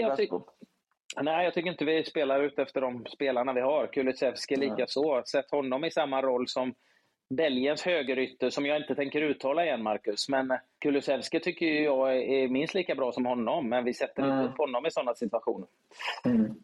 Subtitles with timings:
[0.00, 0.30] Nej, jag, tyck,
[1.22, 3.86] nej, jag tycker inte vi spelar ut efter de spelarna vi har.
[3.86, 5.22] Kulusevski likaså.
[5.26, 6.74] Sett honom i samma roll som
[7.34, 10.28] Belgiens högerytter, som jag inte tänker uttala igen, Marcus.
[10.28, 14.58] Men Kulusevski tycker jag är minst lika bra som honom, men vi sätter inte upp
[14.58, 15.68] honom i sådana situationer.
[16.24, 16.54] Mm.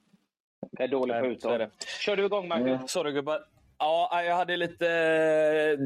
[0.71, 1.59] Jag är dålig på uttal.
[1.59, 1.71] det.
[2.00, 2.66] Kör du igång, Marcus?
[2.66, 2.89] Mm.
[2.89, 3.45] Sorry gubbar.
[3.79, 5.79] Ja, jag hade lite eh,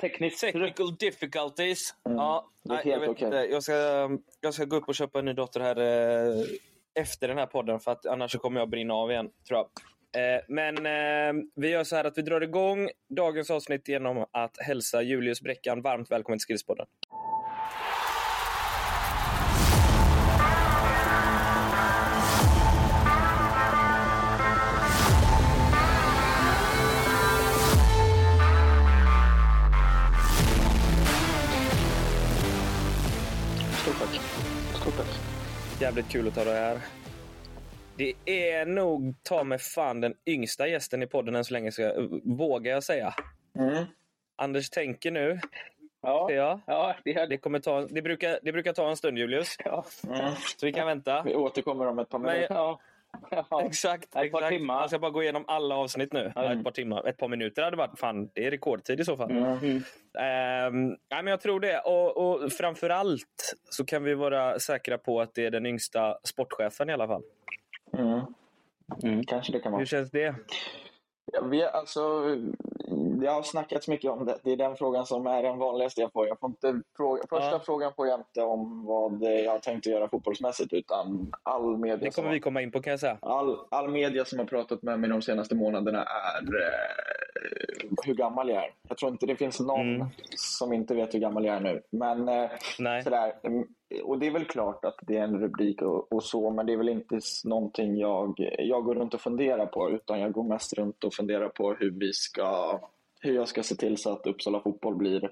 [0.00, 0.40] Tekniskt.
[0.40, 1.94] technical difficulties.
[2.02, 3.24] Ja, det är nej, helt jag vet okej.
[3.26, 3.36] inte.
[3.36, 4.08] Jag ska,
[4.40, 6.44] jag ska gå upp och köpa en ny dator här eh,
[6.98, 9.66] efter den här podden för att annars kommer jag brinna av igen, tror jag.
[10.16, 14.56] Eh, men eh, vi gör så här att vi drar igång dagens avsnitt genom att
[14.66, 16.86] hälsa Julius Bräckan varmt välkommen till Skillspodden.
[35.80, 36.78] Jävligt kul att ta det här.
[37.96, 41.92] Det är nog ta med fan den yngsta gästen i podden än så länge, ska,
[42.24, 43.14] vågar jag säga.
[43.58, 43.84] Mm.
[44.36, 45.40] Anders tänker nu.
[46.02, 46.60] Ja, jag.
[46.66, 49.56] ja det är Det, kommer ta, det, brukar, det brukar ta en stund, Julius.
[49.64, 49.84] Ja.
[50.06, 50.34] Mm.
[50.58, 51.22] Så vi kan vänta.
[51.22, 52.54] Vi återkommer om ett par Men- minuter.
[52.54, 52.80] Ja.
[53.30, 53.62] Ja.
[53.66, 54.04] Exakt.
[54.04, 54.48] Ett par exakt.
[54.48, 54.80] timmar.
[54.80, 56.32] Jag ska bara gå igenom alla avsnitt nu.
[56.34, 57.08] Ja, ett par timmar.
[57.08, 59.30] Ett par minuter hade varit fan, det är rekordtid i så fall.
[59.30, 59.82] Mm.
[60.18, 61.78] Ehm, nej, men jag tror det.
[61.78, 66.18] Och, och framför allt så kan vi vara säkra på att det är den yngsta
[66.24, 67.22] sportchefen i alla fall.
[69.02, 69.24] Mm.
[69.24, 69.78] Kanske det kan vara.
[69.78, 70.34] Hur känns det?
[71.32, 72.36] Ja, vi, alltså,
[73.20, 74.38] det har snackats mycket om det.
[74.44, 76.26] Det är den frågan som är den vanligaste jag får.
[76.28, 77.60] Jag får inte fråga, första Ja.
[77.66, 81.96] frågan får jag inte om vad jag har tänkt att göra fotbollsmässigt utan all media,
[81.96, 83.18] Det kommer vi komma in på kan jag säga.
[83.22, 88.48] all, all media som har pratat med mig de senaste månaderna är eh, hur gammal
[88.48, 88.70] jag är.
[88.88, 90.06] Jag tror inte det finns någon Mm.
[90.36, 91.82] som inte vet hur gammal jag är nu.
[91.90, 93.02] Men eh, Nej.
[93.02, 93.66] sådär, mm,
[94.04, 96.72] och det är väl klart att det är en rubrik och, och så, men det
[96.72, 100.72] är väl inte någonting jag, jag går runt och funderar på, utan jag går mest
[100.72, 102.80] runt och funderar på hur vi ska
[103.20, 105.28] hur jag ska se till så att Uppsala fotboll blir,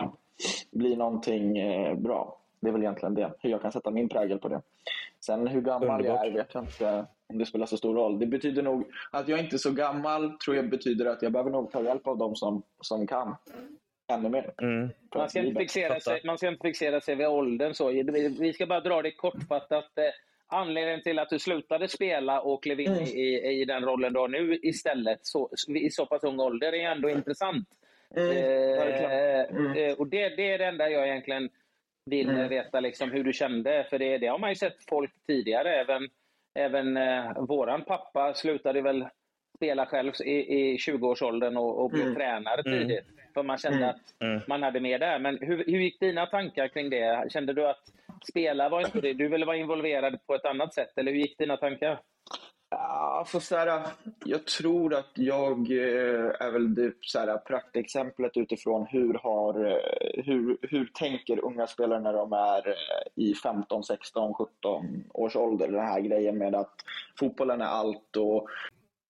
[0.70, 2.40] blir någonting eh, bra.
[2.60, 3.32] Det är väl egentligen det.
[3.38, 4.62] Hur jag kan sätta min prägel på det.
[5.20, 6.06] Sen hur gammal Underbart.
[6.06, 8.18] jag är vet jag inte om det spelar så stor roll.
[8.18, 11.50] Det betyder nog att jag inte är så gammal tror jag betyder att jag behöver
[11.50, 13.36] nog ta hjälp av dem som, som kan
[14.12, 14.52] ännu mer.
[14.62, 14.88] Mm.
[15.14, 17.74] Man ska, inte fixera sig, man ska inte fixera sig vid åldern.
[17.74, 17.88] Så.
[17.88, 19.98] Vi vi ska bara dra det kortfattat.
[20.48, 24.18] Anledningen till att du slutade spela och klev in i, i, i den rollen du
[24.20, 27.68] har nu istället så, i så pass ung ålder är ändå intressant.
[28.16, 28.30] Mm.
[28.30, 29.72] Eh, Mm.
[29.76, 31.48] eh, och det, det är det enda jag egentligen
[32.10, 32.48] vill Mm.
[32.48, 33.86] veta, liksom, hur du kände.
[33.90, 35.80] För det, det har man ju sett folk tidigare.
[35.80, 36.08] Även,
[36.54, 39.06] även eh, våran pappa slutade väl
[39.56, 42.14] spela själv i, i 20-årsåldern och, och blev Mm.
[42.14, 42.78] tränare Mm.
[42.88, 43.04] tidigt.
[43.34, 43.88] För man kände Mm.
[43.90, 44.40] att Mm.
[44.48, 45.18] man hade med där.
[45.18, 47.32] Men hur, hur gick dina tankar kring det?
[47.32, 47.82] Kände du att
[48.28, 49.12] spela var inte det?
[49.12, 50.98] Du ville vara involverad på ett annat sätt?
[50.98, 52.00] Eller hur gick dina tankar?
[52.70, 53.86] Ja, för så här,
[54.24, 60.24] jag tror att jag eh, är väl det så här, praktexemplet utifrån hur, har, eh,
[60.24, 65.68] hur, hur tänker unga spelare när de är eh, i 15, 16, 17 års ålder.
[65.68, 66.74] Den här grejen med att
[67.18, 68.48] fotbollen är allt och,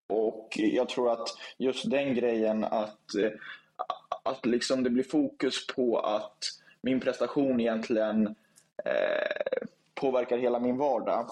[0.08, 1.28] och jag tror att
[1.58, 3.00] just den grejen att,
[4.24, 6.38] att liksom det blir fokus på att
[6.80, 8.34] min prestation egentligen
[8.84, 11.26] eh, påverkar hela min vardag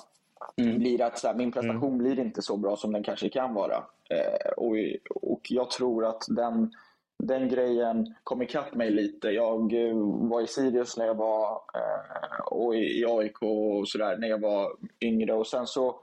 [0.57, 3.77] blir att så här, min prestation blir inte så bra som den kanske kan vara.
[4.11, 4.75] Eh, och,
[5.23, 6.73] och jag tror att den,
[7.19, 9.29] den grejen kom ikapp mig lite.
[9.29, 9.95] Jag eh,
[10.31, 14.77] var i Sirius när jag var eh, och i AIK och sådär när jag var
[15.01, 16.01] yngre och sen så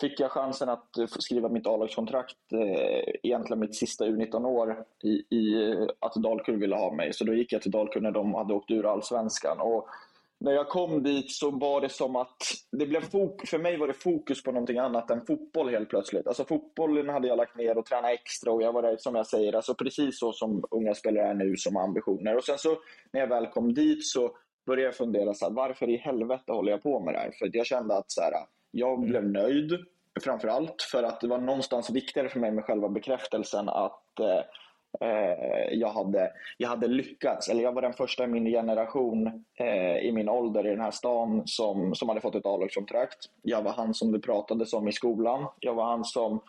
[0.00, 0.88] fick jag chansen att
[1.18, 7.12] skriva mitt A-lagskontrakt eh, egentligen mitt sista U19-år i, i att Dalkurd ville ha mig.
[7.12, 9.60] Så då gick jag till Dalkurd när de hade åkt ur allsvenskan.
[9.60, 9.88] Och
[10.44, 12.36] när jag kom dit så var det som att
[12.72, 16.26] det blev fok- för mig var det fokus på någonting annat än fotboll helt plötsligt.
[16.26, 19.26] Alltså fotbollen hade jag lagt ner och tränat extra och jag var där som jag
[19.26, 22.36] säger, alltså precis så som unga spelare är nu som ambitioner.
[22.36, 22.76] Och sen så
[23.12, 24.36] när jag väl kom dit så
[24.66, 27.30] började jag fundera så här, varför i helvete håller jag på med det här?
[27.38, 28.32] För jag kände att så här,
[28.70, 29.72] jag blev nöjd
[30.20, 34.40] framför allt för att det var någonstans viktigare för mig med själva bekräftelsen att eh,
[35.70, 37.48] jag, hade, jag hade lyckats.
[37.48, 40.90] Eller jag var den första i min generation eh, i min ålder i den här
[40.90, 43.18] stan som, som hade fått ett A-lagskontrakt.
[43.42, 45.46] Jag var han som det pratades om i skolan.
[45.60, 46.40] Jag var han som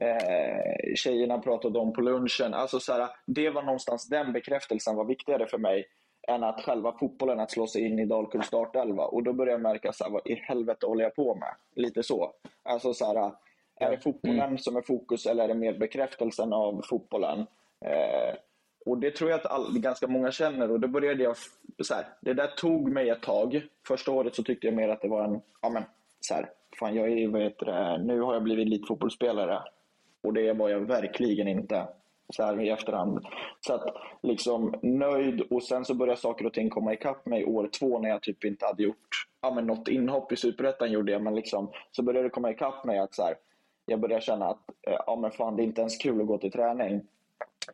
[0.00, 2.54] eh, tjejerna pratade om på lunchen.
[2.54, 5.86] Alltså så här, det var någonstans den bekräftelsen var viktigare för mig
[6.28, 9.04] än att själva fotbollen, att slå sig in i Dalkurds startelva.
[9.04, 11.54] Och då började jag märka, så här, vad i helvete håller jag på med?
[11.74, 12.32] Lite så.
[12.62, 13.32] Alltså så här,
[13.76, 17.46] är det fotbollen som är fokus eller är det mer bekräftelsen av fotbollen?
[17.84, 18.34] Eh,
[18.86, 21.36] och det tror jag att all, ganska många känner och då började jag,
[21.82, 23.62] så här, det där tog mig ett tag.
[23.86, 25.82] Första året så tyckte jag mer att det var en, ja men,
[26.20, 26.50] så här,
[26.80, 29.62] fan jag är, vad heter det, nu har jag blivit elitfotbollsspelare.
[30.22, 31.88] Och det var jag verkligen inte
[32.28, 33.26] så här i efterhand.
[33.60, 37.68] Så att liksom nöjd och sen så började saker och ting komma ikapp mig år
[37.78, 41.22] två när jag typ inte hade gjort ja, men något inhopp i Superettan gjorde jag
[41.22, 43.34] men liksom så började det komma ikapp mig att så här,
[43.86, 46.38] jag började känna att eh, ja, men fan, det är inte ens kul att gå
[46.38, 47.00] till träning.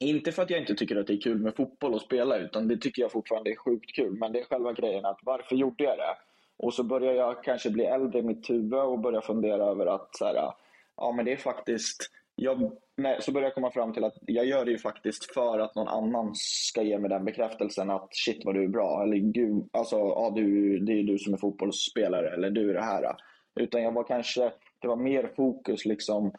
[0.00, 2.68] Inte för att jag inte tycker att det är kul med fotboll och spela utan
[2.68, 4.18] det tycker jag fortfarande är sjukt kul.
[4.18, 6.16] Men det är själva grejen att varför gjorde jag det?
[6.58, 10.16] Och så börjar jag kanske bli äldre i mitt huvud och börjar fundera över att
[10.16, 10.52] så här,
[10.96, 14.46] ja men det är faktiskt jag, nej, så börjar jag komma fram till att jag
[14.46, 18.44] gör det ju faktiskt för att någon annan ska ge mig den bekräftelsen att shit
[18.44, 19.02] vad du är bra.
[19.02, 22.84] Eller gud, alltså, ja, du, det är du som är fotbollsspelare eller du är det
[22.84, 23.16] här.
[23.54, 26.32] Utan jag var kanske, det var mer fokus liksom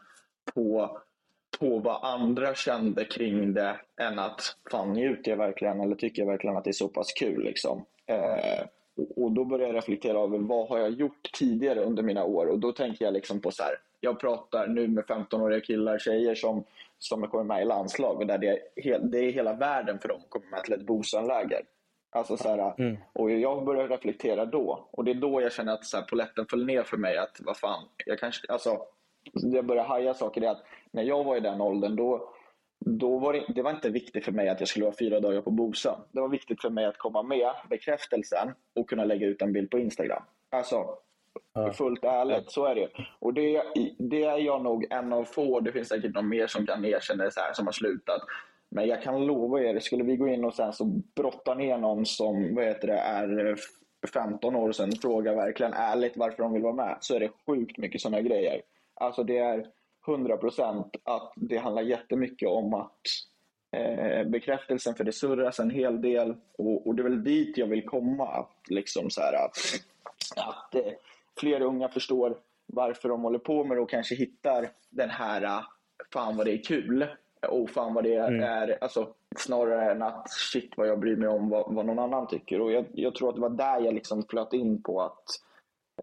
[0.54, 0.98] på,
[1.58, 6.26] på vad andra kände kring det än att fan njuter jag verkligen eller tycker jag
[6.26, 7.44] verkligen att det är så pass kul.
[7.44, 7.84] Liksom.
[8.06, 8.66] Eh,
[9.16, 12.58] och då börjar jag reflektera över vad har jag gjort tidigare under mina år och
[12.58, 16.64] då tänker jag liksom på så här, jag pratar nu med 15-åriga killar, tjejer som,
[16.98, 20.20] som kommer med i landslag och där det är, det är hela världen för dem
[20.24, 21.62] att komma med till ett Bosanläger.
[22.10, 22.96] Alltså så här, mm.
[23.12, 26.46] Och jag börjar reflektera då och det är då jag känner att så här, poletten
[26.46, 28.78] föll ner för mig att vad fan, jag kanske, alltså
[29.32, 30.40] jag börjar haja saker.
[30.40, 32.34] Det att när jag var i den åldern då,
[32.86, 35.42] då var det, det var inte viktigt för mig att jag skulle vara fyra dagar
[35.42, 35.98] på Bosa.
[36.12, 39.70] Det var viktigt för mig att komma med bekräftelsen och kunna lägga ut en bild
[39.70, 40.22] på Instagram.
[40.50, 40.98] Alltså,
[41.52, 41.72] Ja.
[41.72, 42.88] Fullt ärligt, så är det.
[43.18, 43.62] Och det,
[43.98, 47.24] det är jag nog en av få, det finns säkert någon mer som kan erkänna
[47.24, 48.22] det så här, som har slutat.
[48.70, 50.84] Men jag kan lova er, skulle vi gå in och sen så
[51.16, 53.56] brotta ner någon som vad heter det, är
[54.12, 57.30] 15 år sedan och fråga verkligen ärligt varför de vill vara med, så är det
[57.46, 58.62] sjukt mycket sådana grejer.
[59.00, 59.66] Alltså det är
[60.06, 63.00] 100% att det handlar jättemycket om att
[63.76, 67.66] eh, bekräftelsen, för det surras en hel del och, och, det är väl dit jag
[67.66, 68.26] vill komma.
[68.28, 69.56] Att, liksom så här, att,
[70.36, 70.92] att eh,
[71.40, 75.60] fler unga förstår varför de håller på med det och kanske hittar den här äh,
[76.12, 77.06] fan vad det är kul
[77.48, 78.42] och fan vad det mm.
[78.42, 82.26] är, alltså, snarare än att shit vad jag bryr mig om vad, vad någon annan
[82.26, 82.60] tycker.
[82.60, 85.47] Och jag, jag, tror att det var där jag liksom flöt in på att eh,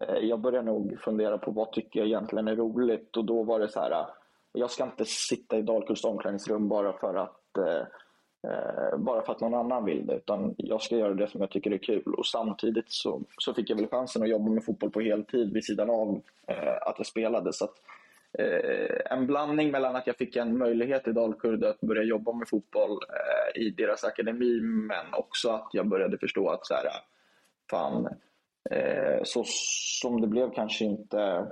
[0.00, 3.60] Eh, jag började nog fundera på vad tycker jag egentligen är roligt och då var
[3.60, 4.06] det så här, eh,
[4.52, 7.86] jag ska inte sitta i Dalkurds omklädningsrum bara för att eh,
[8.50, 10.14] eh, bara för att någon annan vill det.
[10.14, 12.14] Utan jag ska göra det som jag tycker är kul.
[12.14, 15.64] Och samtidigt så, så fick jag väl chansen att jobba med fotboll på heltid vid
[15.64, 17.52] sidan av eh, att jag spelade.
[17.52, 17.74] Så att,
[18.38, 22.48] eh, en blandning mellan att jag fick en möjlighet i Dalkurd att börja jobba med
[22.48, 26.84] fotboll eh, i deras akademi men också att jag började förstå att så här,
[27.70, 28.12] fan, eh,
[29.22, 29.44] så
[30.00, 31.46] som det blev kanske inte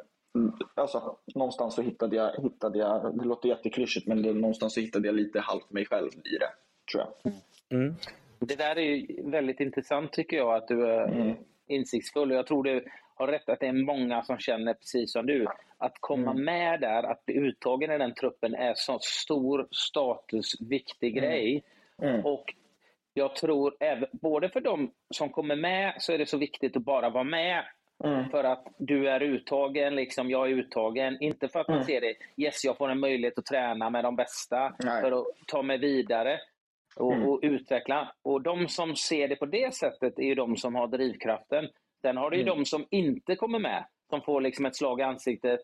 [0.74, 5.08] Alltså, någonstans så hittade jag, hittade jag, det låter jätteklyschigt, men det, någonstans så hittade
[5.08, 6.50] jag lite halvt mig själv i det
[6.92, 7.32] tror jag.
[7.80, 7.94] Mm.
[8.38, 11.36] Det där är väldigt intressant tycker jag, att du är mm.
[11.66, 12.30] insiktsfull.
[12.30, 12.84] Jag tror du
[13.14, 15.46] har rätt att det är många som känner precis som du.
[15.78, 16.44] Att komma mm.
[16.44, 21.30] med där, att bli uttagen i den truppen är så stor status, viktig mm.
[21.30, 21.62] grej.
[22.02, 22.26] Mm.
[22.26, 22.54] Och
[23.14, 26.84] jag tror, även, både för de som kommer med så är det så viktigt att
[26.84, 27.64] bara vara med.
[28.04, 28.30] Mm.
[28.30, 31.16] För att du är uttagen, liksom jag är uttagen.
[31.20, 34.16] Inte för att man ser det, yes jag får en möjlighet att träna med de
[34.16, 35.02] bästa Nej.
[35.02, 36.40] för att ta mig vidare
[36.96, 37.28] och, mm.
[37.28, 38.12] och, utveckla.
[38.22, 41.68] Och de som ser det på det sättet är ju de som har drivkraften.
[42.02, 42.56] Sen har du ju mm.
[42.56, 45.60] de som inte kommer med, som får liksom ett slag i ansiktet.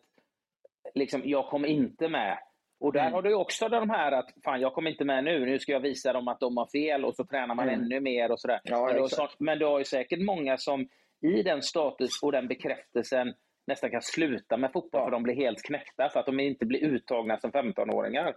[0.93, 2.37] Liksom, jag kommer inte med.
[2.81, 3.13] Och där mm.
[3.13, 5.79] har du också de här att fan jag kommer inte med nu, nu ska jag
[5.79, 7.81] visa dem att de har fel och så tränar man mm.
[7.81, 8.59] ännu mer och sådär.
[8.63, 10.87] Ja, men, du har, men du har ju säkert många som
[11.21, 13.33] i den status och den bekräftelsen
[13.67, 16.79] nästan kan sluta med fotboll för de blir helt knäckta för att de inte blir
[16.79, 18.35] uttagna som 15-åringar.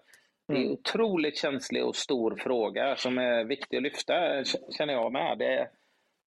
[0.48, 0.72] Det är en mm.
[0.72, 4.44] otroligt känslig och stor fråga som är viktig att lyfta,
[4.78, 5.38] känner jag med.
[5.38, 5.68] Det,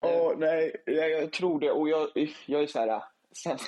[0.02, 1.70] oh, nej, jag, jag, tror det.
[1.70, 2.08] Och jag,
[2.46, 3.58] jag är så här, sen,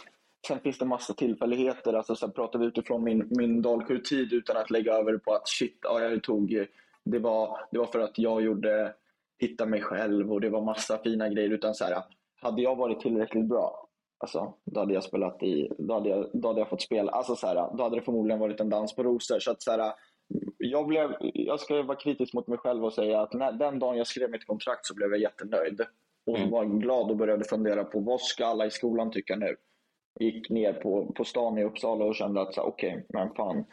[0.46, 1.92] sen finns det massa tillfälligheter.
[1.92, 5.78] Alltså, sen pratar vi utifrån min, min Dalkurd-tid utan att lägga över på att shit,
[5.82, 6.66] ja, jag tog,
[7.04, 8.94] det, var, det var för att jag gjorde
[9.38, 11.50] hitta mig själv och det var massa fina grejer.
[11.50, 12.02] Utan så här,
[12.40, 16.48] hade jag varit tillräckligt bra, alltså, då hade jag spelat i, då hade jag, då
[16.48, 17.12] hade jag fått spela.
[17.12, 19.38] Alltså, så här, då hade det förmodligen varit en dans på rosor.
[19.38, 19.92] Så att, så här,
[20.58, 23.96] jag, blev, jag ska vara kritisk mot mig själv och säga att när, den dagen
[23.96, 25.80] jag skrev mitt kontrakt så blev jag jättenöjd.
[26.26, 26.50] Och mm.
[26.50, 29.56] var glad och började fundera på vad ska alla i skolan tycka nu?
[30.18, 33.64] Gick ner på, på stan i Uppsala och kände att okej, okay, men fan,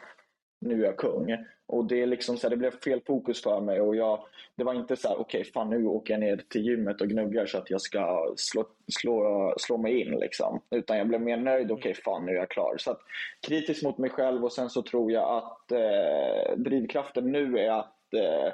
[0.60, 1.36] nu är jag kung.
[1.68, 3.80] Och det, liksom så här, det blev fel fokus för mig.
[3.80, 4.20] Och jag,
[4.56, 7.08] det var inte så här, okej, okay, fan nu åker jag ner till gymmet och
[7.08, 8.64] gnuggar så att jag ska slå,
[9.00, 10.18] slå, slå mig in.
[10.18, 10.60] Liksom.
[10.70, 12.76] Utan jag blev mer nöjd, okej, okay, fan nu är jag klar.
[12.78, 13.00] Så att,
[13.46, 18.14] kritisk mot mig själv och sen så tror jag att eh, drivkraften nu är att
[18.14, 18.52] eh,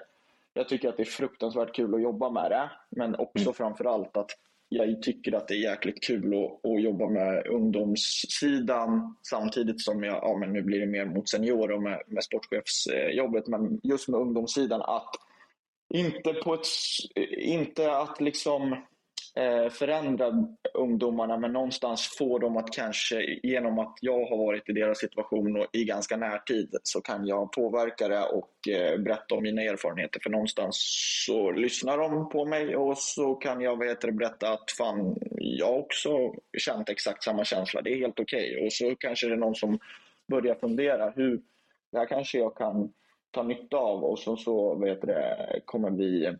[0.55, 2.71] jag tycker att det är fruktansvärt kul att jobba med det.
[2.89, 3.55] Men också mm.
[3.55, 4.31] framförallt att
[4.73, 10.14] jag tycker att det är jäkligt kul att, att jobba med ungdomssidan samtidigt som jag,
[10.14, 14.21] ja men nu blir det mer mot senior och med, med sportchefsjobbet, men just med
[14.21, 15.11] ungdomssidan att
[15.95, 16.67] inte på ett,
[17.38, 18.76] inte att liksom
[19.35, 20.33] Eh, förändra
[20.75, 25.57] ungdomarna men någonstans få dem att kanske genom att jag har varit i deras situation
[25.57, 30.21] och i ganska närtid så kan jag påverka det och eh, berätta om mina erfarenheter.
[30.23, 30.77] För någonstans
[31.27, 35.17] så lyssnar de på mig och så kan jag vad heter det, berätta att fan,
[35.31, 37.83] jag också känt exakt samma känsla.
[37.83, 38.55] Det är helt okej.
[38.55, 38.67] Okay.
[38.67, 39.79] Och så kanske det är någon som
[40.29, 41.43] börjar fundera hur
[41.93, 42.93] det här kanske jag kan
[43.31, 46.37] ta nytta av och så, så vad heter det, kommer vi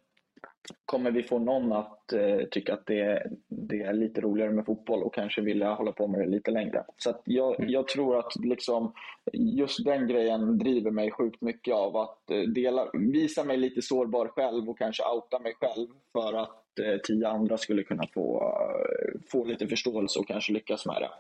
[0.87, 5.03] kommer vi få någon att eh, tycka att det, det, är lite roligare med fotboll
[5.03, 6.85] och kanske vilja hålla på med det lite längre.
[6.97, 7.71] Så jag, mm.
[7.71, 8.93] jag, tror att liksom,
[9.33, 14.29] just den grejen driver mig sjukt mycket av att eh, dela, visa mig lite sårbar
[14.29, 19.21] själv och kanske outa mig själv för att eh, tio andra skulle kunna få, eh,
[19.33, 21.11] få lite förståelse och kanske lyckas med det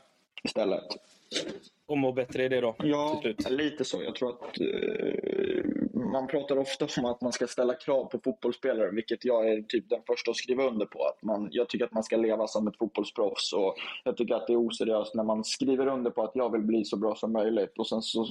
[0.44, 0.86] istället.
[1.86, 2.74] Och må bättre i det då?
[2.78, 4.02] Ja, lite så.
[4.02, 5.64] Jag tror att eh,
[6.04, 9.88] man pratar ofta om att man ska ställa krav på fotbollsspelare, vilket jag är typ
[9.88, 11.04] den första att skriva under på.
[11.04, 14.46] Att man, jag tycker att man ska leva som ett fotbollsproffs och jag tycker att
[14.46, 17.32] det är oseriöst när man skriver under på att jag vill bli så bra som
[17.32, 18.26] möjligt och sen så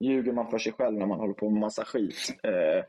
[0.00, 2.34] ljuger man för sig själv när man håller på med massa skit.
[2.42, 2.84] Eh,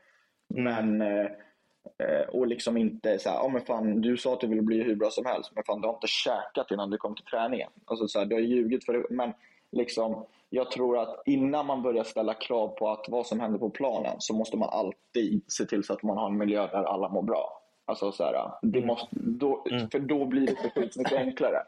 [0.48, 4.62] men eh, och liksom inte så här, oh, men fan, du sa att du ville
[4.62, 7.26] bli hur bra som helst, men fan du har inte käkat innan du kom till
[7.26, 7.70] träningen.
[7.86, 9.04] Alltså, så här, du har ljugit för det.
[9.10, 9.34] Men
[9.72, 13.70] liksom, jag tror att innan man börjar ställa krav på att vad som händer på
[13.70, 17.10] planen så måste man alltid se till så att man har en miljö där alla
[17.10, 17.64] mår bra.
[17.86, 18.88] Alltså så här, det mm.
[18.88, 19.90] måste, då, mm.
[19.90, 21.64] För då blir det mycket enklare.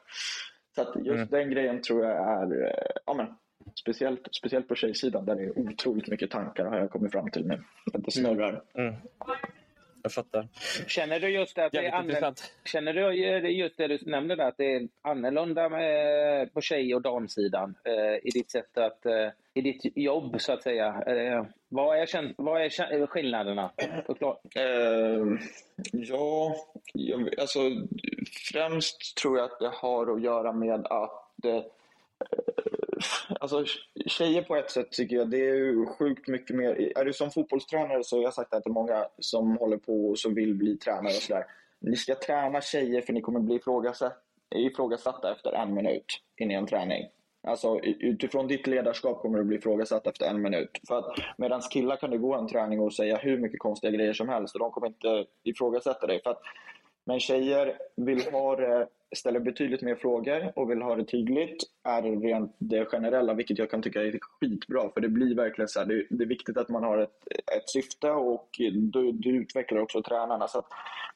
[0.75, 1.27] Så att just mm.
[1.27, 3.27] den grejen tror jag är, eh, ja men,
[3.81, 7.47] speciellt, speciellt på tjejsidan där det är otroligt mycket tankar har jag kommit fram till
[7.47, 7.63] nu.
[7.93, 8.63] Att det snurrar.
[8.73, 8.95] Mm
[10.03, 10.47] jag fattar.
[10.87, 12.33] Känner du just att det är annorlunda,
[12.65, 13.13] Känner du
[13.51, 18.27] just det du nämnde där, att det är annorlunda med, på tjej och damsidan eh,
[18.27, 21.03] i ditt sätt att, eh, i ditt jobb så att säga?
[21.07, 23.71] Eh, vad, är, vad är skillnaderna?
[24.59, 25.39] Uh,
[25.91, 26.55] ja,
[27.37, 27.59] alltså
[28.51, 31.63] främst tror jag att det har att göra med att eh,
[33.39, 33.65] alltså,
[34.05, 36.97] tjejer på ett sätt tycker jag, det är sjukt mycket mer.
[36.97, 40.19] Är du som fotbollstränare så har jag sagt det till många som håller på och
[40.19, 41.45] som vill bli tränare och sådär.
[41.81, 43.55] Ni ska träna tjejer för ni kommer bli
[44.51, 46.05] ifrågasatta efter en minut
[46.37, 47.07] in i en träning.
[47.47, 50.69] Alltså utifrån ditt ledarskap kommer du bli ifrågasatt efter en minut.
[50.87, 54.13] För att medan killar kan du gå en träning och säga hur mycket konstiga grejer
[54.13, 56.21] som helst och de kommer inte ifrågasätta dig.
[56.23, 56.41] För att,
[57.09, 62.01] men tjejer vill ha det ställer betydligt mer frågor och vill ha det tydligt är
[62.01, 64.89] rent det generella, vilket jag kan tycka är skitbra.
[64.93, 67.69] För det blir verkligen så här, det, det, är viktigt att man har ett, ett
[67.69, 68.49] syfte och
[68.91, 70.47] du, du utvecklar också tränarna.
[70.47, 70.67] Så att,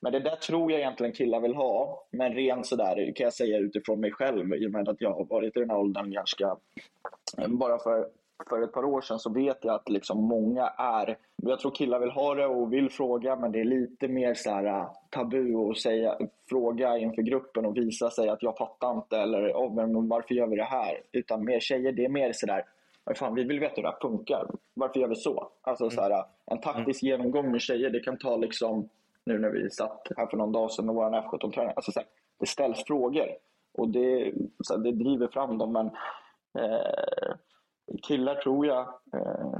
[0.01, 2.07] men det där tror jag egentligen killar vill ha.
[2.11, 5.25] Men rent sådär kan jag säga utifrån mig själv, i och med att jag har
[5.25, 6.57] varit i den här åldern ganska
[7.47, 8.07] bara för
[8.49, 11.17] för ett par år sedan så vet jag att liksom många är...
[11.35, 14.49] Jag tror killar vill ha det och vill fråga men det är lite mer så
[14.49, 16.17] här, äh, tabu att säga,
[16.49, 20.47] fråga inför gruppen och visa sig att jag fattar inte eller oh, men varför gör
[20.47, 21.01] vi det här?
[21.11, 22.63] Utan mer tjejer, det är mer sådär
[23.15, 24.47] Fan, vi vill veta hur det här funkar.
[24.73, 25.51] Varför gör vi så?
[25.61, 27.11] Alltså, så här, äh, en taktisk mm.
[27.11, 28.89] genomgång med tjejer det kan ta liksom
[29.25, 31.73] nu när vi satt här för någon dag sedan med vår F17-tränare.
[31.75, 31.91] Alltså,
[32.39, 33.27] det ställs frågor
[33.73, 35.73] och det, så här, det driver fram dem.
[35.73, 35.85] Men,
[36.63, 37.35] eh,
[38.01, 38.87] killar tror jag.
[39.13, 39.59] Eh,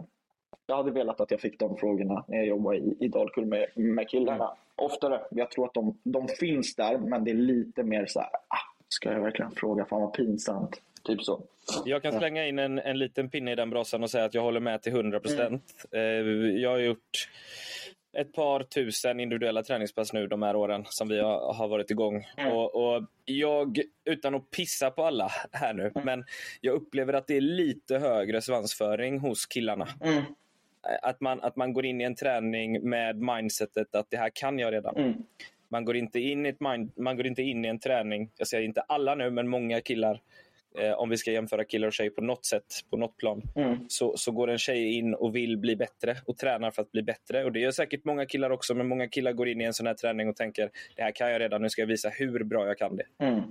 [0.66, 3.68] jag hade velat att jag fick de frågorna när jag jobbade i, i Dalkurd med,
[3.76, 4.46] med killarna.
[4.46, 4.58] Mm.
[4.76, 5.22] Oftare.
[5.32, 8.58] Jag tror att de, de finns där, men det är lite mer så här, ah,
[8.88, 9.86] ska jag verkligen fråga?
[9.86, 10.82] Fan vad pinsamt.
[11.04, 11.42] Typ så.
[11.86, 14.42] Jag kan slänga in en, en liten pinne i den brassan och säga att jag
[14.42, 15.86] håller med till 100 procent.
[15.92, 16.58] Mm.
[16.58, 17.30] Jag har gjort
[18.14, 22.28] ett par tusen individuella träningspass nu de här åren som vi har, har varit igång.
[22.38, 22.54] Mm.
[22.54, 26.06] Och, och, jag, utan att pissa på alla här nu, mm.
[26.06, 26.26] men
[26.62, 29.88] jag upplever att det är lite högre svansföring hos killarna.
[30.02, 30.24] Mm.
[31.02, 34.60] Att, man, att man går in i en träning med mindsetet att det här kan
[34.60, 34.98] jag redan.
[34.98, 35.14] Mm.
[35.70, 38.48] Man går, inte in i ett mind, man går inte in i en träning, jag
[38.48, 40.22] säger inte alla nu, men många killar
[40.80, 43.78] eh, om vi ska jämföra killar och tjejer på något sätt, på något plan, mm.
[43.88, 47.04] så, så går en tjej in och vill bli bättre och tränar för att bli
[47.04, 47.44] bättre.
[47.44, 49.88] Och Det gör säkert många killar också, men många killar går in i en sån
[49.88, 52.68] här träning och tänker det här kan jag redan, nu ska jag visa hur bra
[52.68, 53.26] jag kan det.
[53.26, 53.42] Mm.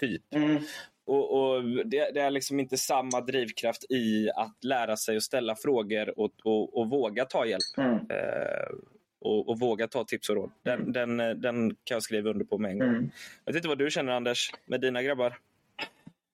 [0.00, 0.34] Typ.
[0.34, 0.58] Mm.
[1.06, 5.56] Och, och det, det, är liksom inte samma drivkraft i att lära sig att ställa
[5.56, 7.76] frågor och, och, och våga ta hjälp.
[7.76, 7.94] Mm.
[7.94, 8.76] Eh,
[9.20, 10.50] och, och, våga ta tips och råd.
[10.62, 10.92] Den, mm.
[10.92, 12.88] den, den kan jag skriva under på med en gång.
[12.88, 13.10] Mm.
[13.44, 15.38] Jag vet inte vad du känner Anders, med dina grabbar?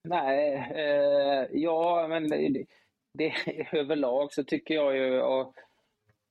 [0.09, 2.65] Nej, eh, ja men det,
[3.13, 3.33] det,
[3.73, 5.53] överlag så tycker jag ju att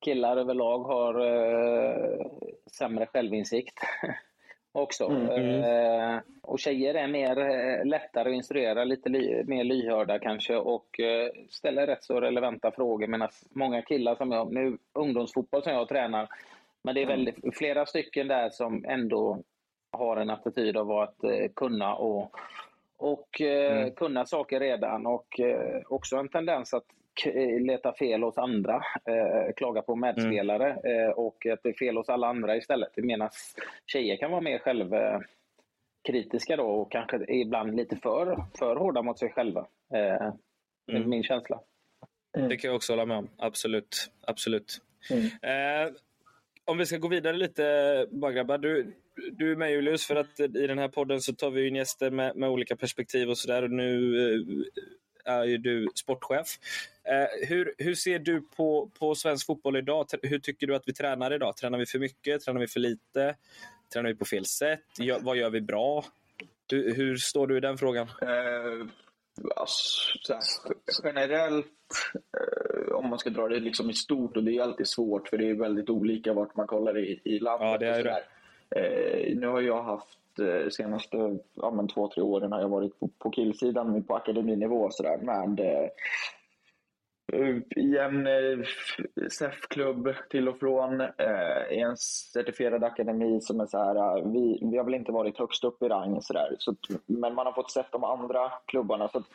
[0.05, 2.27] killar överlag har eh,
[2.71, 3.79] sämre självinsikt.
[4.77, 5.05] också.
[5.05, 5.63] Mm.
[5.63, 10.99] Eh, och tjejer är mer eh, lättare att instruera, lite li mer lyhörda kanske och
[10.99, 13.07] eh, ställer rätt så relevanta frågor.
[13.07, 16.27] Medan många killar som jag, nu ungdomsfotboll som jag tränar,
[16.83, 17.15] men det är mm.
[17.15, 19.43] väldigt, flera stycken där som ändå
[19.91, 22.31] har en attityd av att eh, kunna och,
[22.97, 23.95] och eh, mm.
[23.95, 26.85] kunna saker redan och eh, också en tendens att
[27.59, 28.75] leta fel hos andra,
[29.05, 31.01] eh, klaga på medspelare mm.
[31.01, 32.91] eh, och att det är fel hos alla andra istället.
[32.97, 33.29] Medan
[33.85, 39.29] tjejer kan vara mer självkritiska då och kanske ibland lite för, för hårda mot sig
[39.29, 39.67] själva.
[39.93, 40.31] Eh,
[40.91, 41.09] mm.
[41.09, 41.59] Min känsla.
[42.49, 43.29] Det kan jag också hålla med om.
[43.37, 44.11] Absolut.
[44.21, 44.81] Absolut.
[45.11, 45.25] Mm.
[45.25, 45.93] Eh,
[46.65, 48.57] om vi ska gå vidare lite, bara grabbar.
[48.57, 48.93] Du,
[49.31, 52.11] du är med Julius, för att i den här podden så tar vi in gäster
[52.11, 53.67] med, med olika perspektiv och sådär.
[53.67, 54.17] Nu
[55.25, 56.47] eh, är ju du sportchef.
[57.03, 60.05] Eh, hur, hur ser du på, på svensk fotboll idag?
[60.21, 61.57] Hur tycker du att vi tränar idag?
[61.57, 62.41] Tränar vi för mycket?
[62.41, 63.35] Tränar vi för lite?
[63.93, 64.83] Tränar vi på fel sätt?
[64.99, 66.05] Gör, vad gör vi bra?
[66.71, 68.07] Hur, hur står du i den frågan?
[68.21, 68.87] Eh,
[69.55, 70.41] alltså, här,
[71.03, 71.65] generellt,
[72.37, 75.37] eh, om man ska dra det liksom i stort, och det är alltid svårt för
[75.37, 77.67] det är väldigt olika vart man kollar i, i landet.
[77.67, 78.23] Ja, det är det.
[78.75, 82.99] Eh, nu har jag haft eh, senaste ja, men två, tre åren har jag varit
[82.99, 85.89] på, på killsidan på akademinivå och sådär med eh,
[87.75, 88.65] i en eh,
[89.29, 94.59] SEF-klubb till och från, eh, i en certifierad akademi som är så här, eh, vi,
[94.61, 97.53] vi har väl inte varit högst upp i rang så där, så, men man har
[97.53, 99.07] fått sett de andra klubbarna.
[99.07, 99.25] Så att,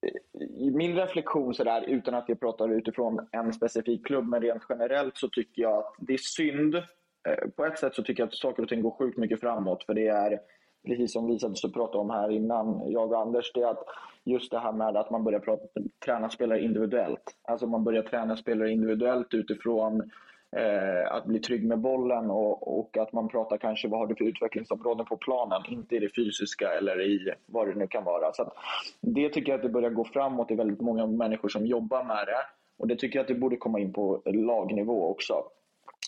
[0.00, 4.62] eh, min reflektion så där, utan att jag pratar utifrån en specifik klubb, men rent
[4.68, 6.82] generellt så tycker jag att det är synd.
[7.28, 9.84] Eh, på ett sätt så tycker jag att saker och ting går sjukt mycket framåt,
[9.84, 10.40] för det är
[10.86, 13.84] precis som vi satt och pratade om här innan, jag och Anders, det är att
[14.24, 15.66] just det här med att man börjar prata,
[16.04, 17.36] träna spelare individuellt.
[17.42, 20.10] Alltså man börjar träna spelare individuellt utifrån
[20.56, 24.14] eh, att bli trygg med bollen och, och, att man pratar kanske vad har du
[24.14, 28.32] för utvecklingsområden på planen, inte i det fysiska eller i vad det nu kan vara.
[28.32, 28.52] Så
[29.00, 30.48] det tycker jag att det börjar gå framåt.
[30.48, 32.42] Det är väldigt många människor som jobbar med det
[32.78, 35.34] och det tycker jag att det borde komma in på lagnivå också.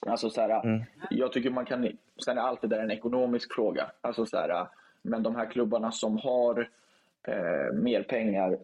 [0.06, 0.82] Alltså så här, mm.
[1.10, 1.88] Jag tycker man kan...
[2.24, 3.90] Sen är allt det där en ekonomisk fråga.
[4.00, 4.66] Alltså så här,
[5.02, 6.68] men de här klubbarna som har
[7.28, 8.58] eh, mer pengar,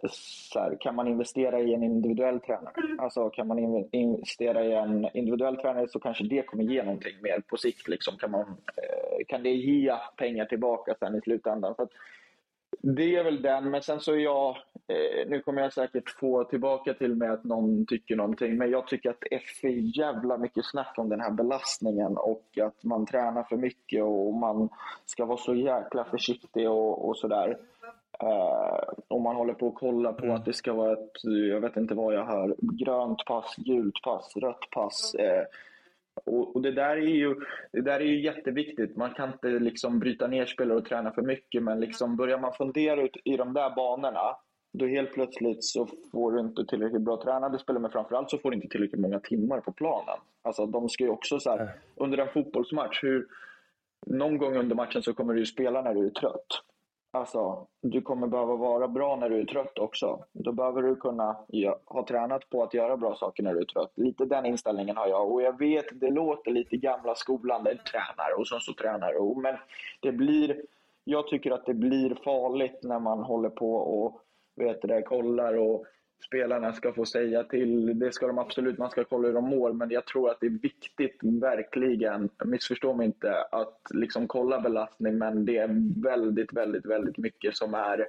[0.50, 2.74] så här, kan man investera i en individuell tränare?
[2.98, 3.58] Alltså kan man
[3.92, 7.88] investera i en individuell tränare så kanske det kommer ge någonting mer på sikt.
[7.88, 8.16] Liksom.
[8.16, 8.46] Kan, man,
[8.76, 11.74] eh, kan det ge pengar tillbaka sen i slutändan?
[11.74, 11.92] Så att,
[12.82, 14.56] det är väl den, men sen så är jag,
[14.88, 18.86] eh, nu kommer jag säkert få tillbaka till mig att någon tycker någonting, men jag
[18.86, 23.06] tycker att det är för jävla mycket snack om den här belastningen och att man
[23.06, 24.68] tränar för mycket och man
[25.06, 27.58] ska vara så jäkla försiktig och, och sådär.
[28.20, 30.36] Eh, och man håller på att kolla på mm.
[30.36, 34.36] att det ska vara ett, jag vet inte vad jag hör, grönt pass, gult pass,
[34.36, 35.14] rött pass.
[35.14, 35.44] Eh,
[36.24, 37.34] och, och, det, där är ju,
[37.72, 38.96] det där är ju jätteviktigt.
[38.96, 42.52] Man kan inte liksom bryta ner spelare och träna för mycket, men liksom börjar man
[42.52, 44.36] fundera ut i de där banorna,
[44.72, 48.50] då helt plötsligt så får du inte tillräckligt bra tränade spelare, men framförallt så får
[48.50, 50.18] du inte tillräckligt många timmar på planen.
[50.42, 53.26] Alltså de ska ju också så här, under en fotbollsmatch, hur,
[54.06, 56.46] någon gång under matchen så kommer du ju spela när du är trött.
[57.16, 60.24] Alltså, du kommer behöva vara bra när du är trött också.
[60.32, 61.36] Då behöver du kunna
[61.84, 63.92] ha tränat på att göra bra saker när du är trött.
[63.94, 65.32] Lite den inställningen har jag.
[65.32, 69.42] Och jag vet, det låter lite gamla skolan, där tränar och så, så tränar.
[69.42, 69.56] Men
[70.00, 70.62] det blir,
[71.04, 74.20] jag tycker att det blir farligt när man håller på och
[74.56, 75.86] vet det, kollar och
[76.26, 77.98] spelarna ska få säga till.
[77.98, 80.46] Det ska de absolut, man ska kolla hur de mår, men jag tror att det
[80.46, 86.86] är viktigt, verkligen, missförstå mig inte, att liksom kolla belastning, men det är väldigt, väldigt,
[86.86, 88.08] väldigt mycket som är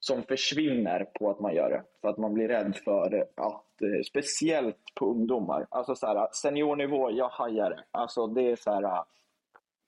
[0.00, 1.82] som försvinner på att man gör det.
[2.00, 7.10] För att man blir rädd för att, eh, speciellt på ungdomar, alltså så här, seniornivå,
[7.10, 7.84] jag hajar det.
[7.90, 9.04] Alltså det är så här,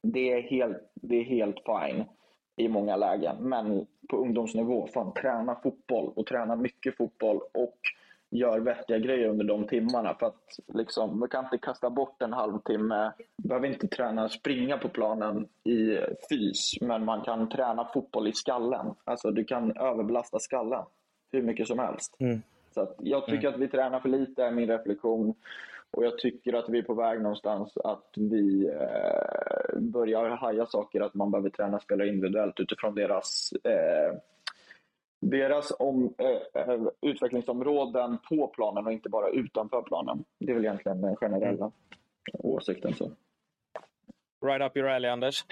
[0.03, 2.05] det är helt, det är helt fine
[2.57, 3.37] i många lägen.
[3.40, 7.79] Men på ungdomsnivå, fan träna fotboll och träna mycket fotboll och
[8.31, 10.14] gör vettiga grejer under de timmarna.
[10.14, 13.12] För att liksom, man kan inte kasta bort en halvtimme.
[13.37, 15.99] behöver inte träna springa på planen i
[16.31, 18.95] fys, men man kan träna fotboll i skallen.
[19.05, 20.85] Alltså du kan överbelasta skallen
[21.33, 22.16] hur mycket som helst.
[22.19, 22.42] Mm.
[22.75, 23.55] Så jag tycker mm.
[23.55, 25.35] att vi tränar för lite, är min reflektion.
[25.97, 31.01] Och jag tycker att vi är på väg någonstans att vi eh, börjar haja saker,
[31.01, 34.19] att man behöver träna spelare individuellt utifrån deras eh,
[35.21, 40.25] deras om, eh, eh, utvecklingsområden på planen och inte bara utanför planen.
[40.39, 41.73] Det är väl egentligen den generella mm.
[42.33, 42.95] åsikten.
[42.95, 43.11] Så.
[44.47, 45.45] Right up your alley, Anders.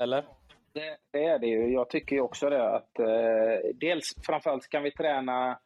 [0.00, 0.24] Eller?
[0.72, 1.72] Det är det ju.
[1.72, 2.68] Jag tycker också det.
[2.68, 5.58] att eh, Dels framförallt kan vi träna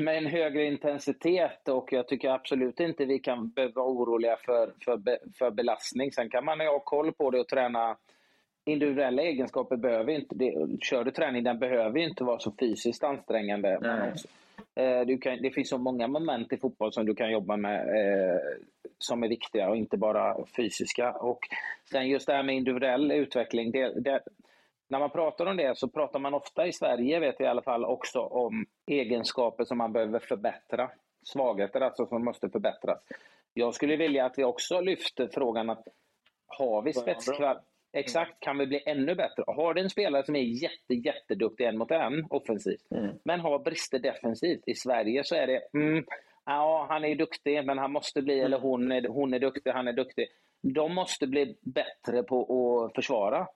[0.00, 5.00] med en högre intensitet och jag tycker absolut inte vi kan vara oroliga för, för,
[5.38, 6.12] för belastning.
[6.12, 7.96] Sen kan man ha koll på det och träna
[8.64, 13.78] individuella egenskaper behöver inte, det, kör du träning, den behöver inte vara så fysiskt ansträngande.
[14.74, 17.80] Eh, du kan, det finns så många moment i fotboll som du kan jobba med
[17.80, 18.40] eh,
[18.98, 21.12] som är viktiga och inte bara fysiska.
[21.12, 21.38] Och
[21.90, 23.70] sen just det här med individuell utveckling.
[23.70, 24.20] Det, det,
[24.90, 27.62] när man pratar om det så pratar man ofta i Sverige, vet jag i alla
[27.62, 30.90] fall, också om egenskaper som man behöver förbättra.
[31.22, 32.98] Svagheter alltså som måste förbättras.
[33.54, 35.84] Jag skulle vilja att vi också lyfter frågan att
[36.46, 39.44] har vi spetskvalitet Exakt, kan vi bli ännu bättre?
[39.46, 43.14] Har du en spelare som är jätte, jätteduktig en mot en offensivt, mm.
[43.24, 44.62] men har brister defensivt.
[44.66, 46.04] I Sverige så är det, mm,
[46.44, 49.88] ja, han är duktig, men han måste bli, eller hon är, hon är duktig, han
[49.88, 50.26] är duktig.
[50.62, 53.46] De måste bli bättre på att försvara.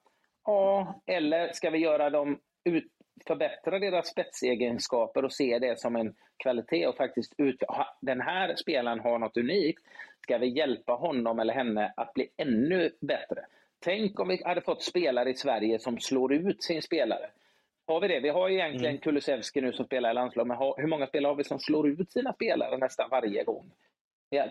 [0.45, 2.85] Ja, eller ska vi göra dem ut,
[3.27, 7.63] förbättra deras spetsegenskaper och se det som en kvalitet och faktiskt ut,
[8.01, 9.83] den här spelaren har något unikt.
[10.23, 13.47] Ska vi hjälpa honom eller henne att bli ännu bättre?
[13.81, 17.31] Tänk om vi hade fått spelare i Sverige som slår ut sin spelare.
[17.87, 18.21] Har vi det?
[18.21, 19.01] Vi har egentligen mm.
[19.01, 22.13] Kulusevski nu som spelar i landslaget, men hur många spelare har vi som slår ut
[22.13, 23.71] sina spelare nästan varje gång?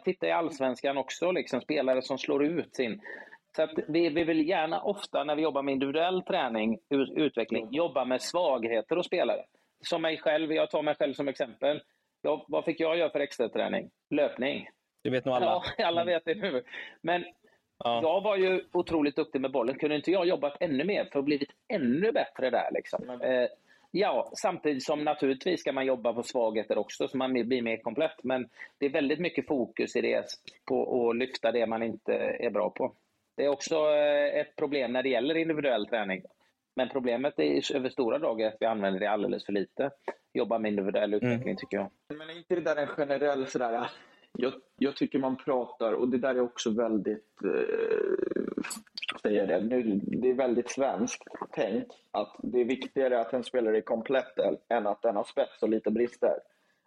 [0.04, 3.02] Titta i allsvenskan också, liksom, spelare som slår ut sin...
[3.56, 6.80] Så vi, vi vill gärna ofta när vi jobbar med individuell träning,
[7.16, 9.42] utveckling, jobba med svagheter hos spelare.
[9.82, 11.82] Som mig själv, jag tar mig själv som exempel.
[12.22, 13.89] Jag, vad fick jag göra för extra träning?
[14.10, 14.70] Löpning.
[15.04, 15.46] Det vet nog alla.
[15.46, 16.63] Ja, alla vet det nu.
[17.02, 17.24] Men
[17.84, 18.02] Ja.
[18.02, 19.80] Jag var ju otroligt duktig med bollen.
[19.80, 22.70] Kunde inte jag jobbat ännu mer för att blivit ännu bättre där?
[22.72, 23.10] Liksom?
[23.10, 23.22] Mm.
[23.22, 23.50] Eh,
[23.92, 28.24] ja, samtidigt som naturligtvis ska man jobba på svagheter också så man blir mer komplett.
[28.24, 30.26] Men det är väldigt mycket fokus i det
[30.66, 32.94] på att lyfta det man inte är bra på.
[33.36, 36.24] Det är också eh, ett problem när det gäller individuell träning.
[36.76, 39.91] Men problemet är över stora drag är att vi använder det alldeles för lite.
[40.34, 41.58] Jobba med individuell utveckling mm.
[41.58, 41.91] tycker jag.
[42.10, 43.88] Men är inte det där en generell sådär
[44.38, 48.63] jag, jag, tycker man pratar, och det där är också väldigt, eh,
[49.22, 53.78] säger det, nu, det är väldigt svenskt tänk att det är viktigare att en spelare
[53.78, 56.39] är komplett än att den har spets och lite brister.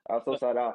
[0.03, 0.75] Alltså så här,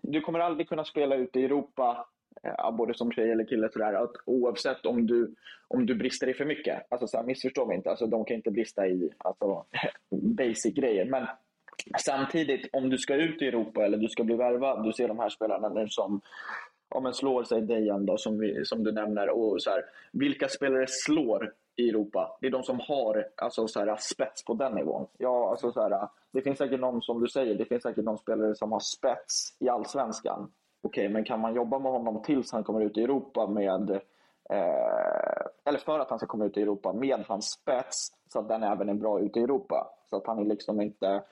[0.00, 2.08] du kommer aldrig kunna spela ute i Europa,
[2.42, 5.34] eh, både som tjej eller kille, sådär, att oavsett om du,
[5.68, 6.86] om du brister i för mycket.
[6.88, 9.64] Alltså så här, missförstå mig inte, alltså, de kan inte brista i alltså,
[10.10, 11.04] basic grejer.
[11.04, 11.26] Men
[12.04, 15.18] Samtidigt, om du ska ut i Europa eller du ska bli värvad, du ser de
[15.18, 16.20] här spelarna nu som
[16.88, 19.28] om en slår sig Dejan då, som, vi, som du nämner.
[19.28, 22.38] Och så här, vilka spelare slår i Europa?
[22.40, 25.06] Det är de som har alltså, så här, spets på den nivån.
[25.18, 28.18] Ja, alltså, så här, det finns säkert någon, som du säger, det finns säkert någon
[28.18, 30.52] spelare som har spets i allsvenskan.
[30.82, 33.90] Okej, men kan man jobba med honom tills han kommer ut i Europa med
[34.50, 38.48] eh, eller för att han ska komma ut i Europa med hans spets så att
[38.48, 39.86] den även är bra ute i Europa.
[40.10, 41.22] Så att han är liksom inte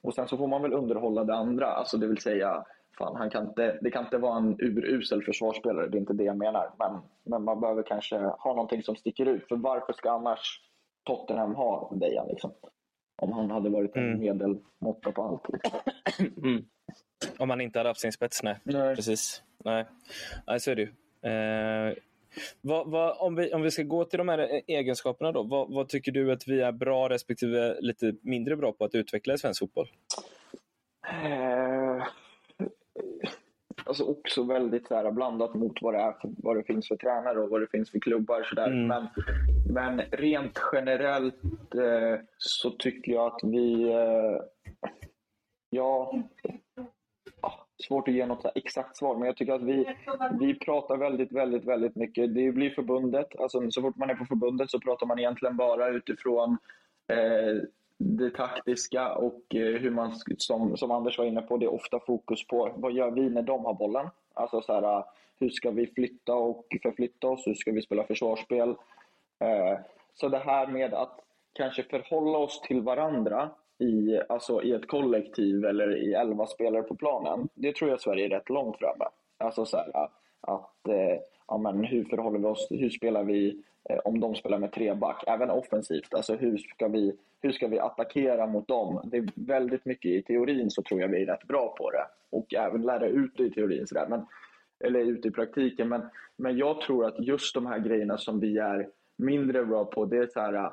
[0.00, 2.64] och sen så får man väl underhålla det andra, alltså det vill säga
[2.98, 6.24] fan, han kan inte, det kan inte vara en urusel försvarsspelare, det är inte det
[6.24, 6.70] jag menar.
[6.78, 9.48] Men, men man behöver kanske ha någonting som sticker ut.
[9.48, 10.60] För varför ska annars
[11.04, 12.28] Tottenham ha Dejan?
[12.28, 12.50] Liksom?
[13.22, 14.20] Om han hade varit en mm.
[14.20, 15.48] medelmåtta på allt.
[15.52, 15.80] Liksom.
[16.44, 16.64] Mm.
[17.38, 18.56] Om han inte hade haft sin spets, nej.
[18.62, 18.96] nej.
[18.96, 19.42] Precis.
[19.64, 19.84] Nej,
[20.46, 20.88] nej så är det ju.
[21.30, 21.94] Eh,
[22.60, 25.42] vad, vad, om, vi, om vi ska gå till de här egenskaperna då.
[25.42, 29.34] Vad, vad, tycker du att vi är bra respektive lite mindre bra på att utveckla
[29.34, 29.88] i svensk fotboll?
[31.06, 32.06] Eh,
[33.84, 37.40] alltså också väldigt så här, blandat mot vad det, är, vad det finns för tränare
[37.40, 38.42] och vad det finns för klubbar.
[38.42, 38.86] Så mm.
[38.86, 39.08] men,
[39.72, 43.92] men rent generellt eh, så tycker jag att vi...
[43.92, 44.40] Eh,
[45.70, 46.22] ja,
[47.82, 49.86] svårt att ge något exakt svar, men jag tycker att vi,
[50.40, 52.34] vi pratar väldigt, väldigt, väldigt mycket.
[52.34, 53.40] Det blir förbundet.
[53.40, 56.58] Alltså, så fort man är på förbundet så pratar man egentligen bara utifrån
[57.08, 57.62] eh,
[57.98, 62.00] det taktiska och eh, hur man, som, som Anders var inne på, det är ofta
[62.00, 64.08] fokus på vad gör vi när de har bollen?
[64.34, 65.04] Alltså så här,
[65.40, 67.46] hur ska vi flytta och förflytta oss?
[67.46, 68.68] Hur ska vi spela försvarsspel?
[69.38, 69.78] Eh,
[70.14, 71.20] så det här med att
[71.52, 76.94] kanske förhålla oss till varandra i, alltså i ett kollektiv eller i elva spelare på
[76.94, 77.48] planen.
[77.54, 79.04] Det tror jag Sverige är rätt långt framme.
[79.38, 80.08] Alltså så här,
[80.40, 84.58] att, eh, ja, men hur förhåller vi oss, hur spelar vi eh, om de spelar
[84.58, 86.14] med tre back, även offensivt.
[86.14, 89.00] Alltså hur ska, vi, hur ska vi attackera mot dem?
[89.04, 92.06] Det är väldigt mycket i teorin så tror jag vi är rätt bra på det.
[92.30, 93.86] Och även lära ut det i teorin.
[93.86, 94.06] Så där.
[94.08, 94.26] Men,
[94.80, 95.88] eller ute i praktiken.
[95.88, 96.02] Men,
[96.36, 100.18] men jag tror att just de här grejerna som vi är mindre bra på, det
[100.18, 100.72] är så här,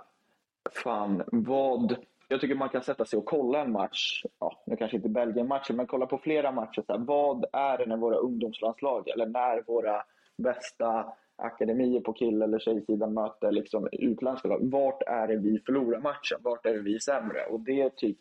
[0.84, 1.96] fan vad
[2.30, 5.76] jag tycker man kan sätta sig och kolla en match, ja, nu kanske inte Belgien-matchen,
[5.76, 6.84] men kolla på flera matcher.
[6.88, 10.04] Så här, vad är det när våra ungdomslandslag eller när våra
[10.38, 14.60] bästa akademier på kill eller tjejsidan möter liksom utländska lag.
[14.62, 16.38] Vart är det vi förlorar matchen?
[16.42, 17.46] Vart är det vi är sämre?
[17.46, 18.18] Och det är, typ,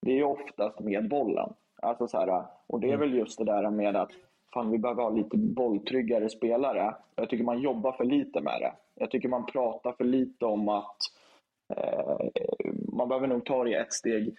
[0.00, 1.52] det är oftast med bollen.
[1.82, 3.00] Alltså så här, och det är mm.
[3.00, 4.10] väl just det där med att
[4.54, 6.94] fan vi behöver ha lite bolltryggare spelare.
[7.16, 8.72] Jag tycker man jobbar för lite med det.
[8.94, 10.96] Jag tycker man pratar för lite om att
[11.76, 12.16] eh,
[12.98, 14.34] man behöver nog ta det ett steg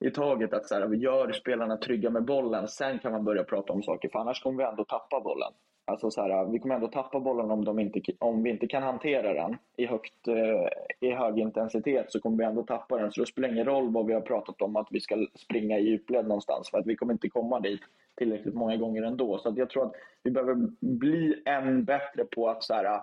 [0.00, 0.52] i taget.
[0.52, 3.82] Att så här, vi gör spelarna trygga med bollen, sen kan man börja prata om
[3.82, 4.08] saker.
[4.08, 5.52] För annars kommer vi ändå tappa bollen.
[5.84, 8.82] Alltså så här, vi kommer ändå tappa bollen om, de inte, om vi inte kan
[8.82, 12.12] hantera den i, högt, eh, i hög intensitet.
[12.12, 13.12] så kommer vi ändå tappa den.
[13.12, 15.82] Så det spelar ingen roll vad vi har pratat om att vi ska springa i
[15.82, 16.70] djupled någonstans.
[16.70, 17.80] För att vi kommer inte komma dit
[18.16, 19.38] tillräckligt många gånger ändå.
[19.38, 19.92] Så jag tror att
[20.22, 23.00] vi behöver bli än bättre på att så här,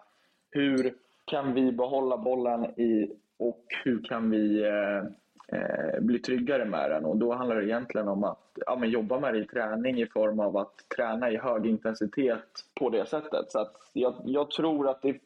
[0.52, 0.94] hur
[1.26, 5.04] kan vi behålla bollen i och hur kan vi eh,
[5.48, 7.06] eh, bli tryggare med den.
[7.06, 10.06] Och då handlar det egentligen om att ja, men jobba med det i träning i
[10.06, 13.52] form av att träna i hög intensitet på det sättet.
[13.52, 15.18] Så att jag, jag tror att det,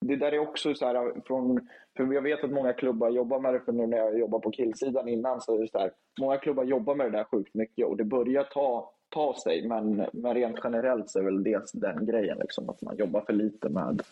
[0.00, 3.54] det där är också så här, från, för jag vet att många klubbar jobbar med
[3.54, 6.36] det, för nu när jag jobbar på killsidan innan så är det så här, många
[6.36, 10.34] klubbar jobbar med det där sjukt mycket och det börjar ta, ta sig, men, men
[10.34, 14.02] rent generellt så är väl dels den grejen, liksom, att man jobbar för lite med,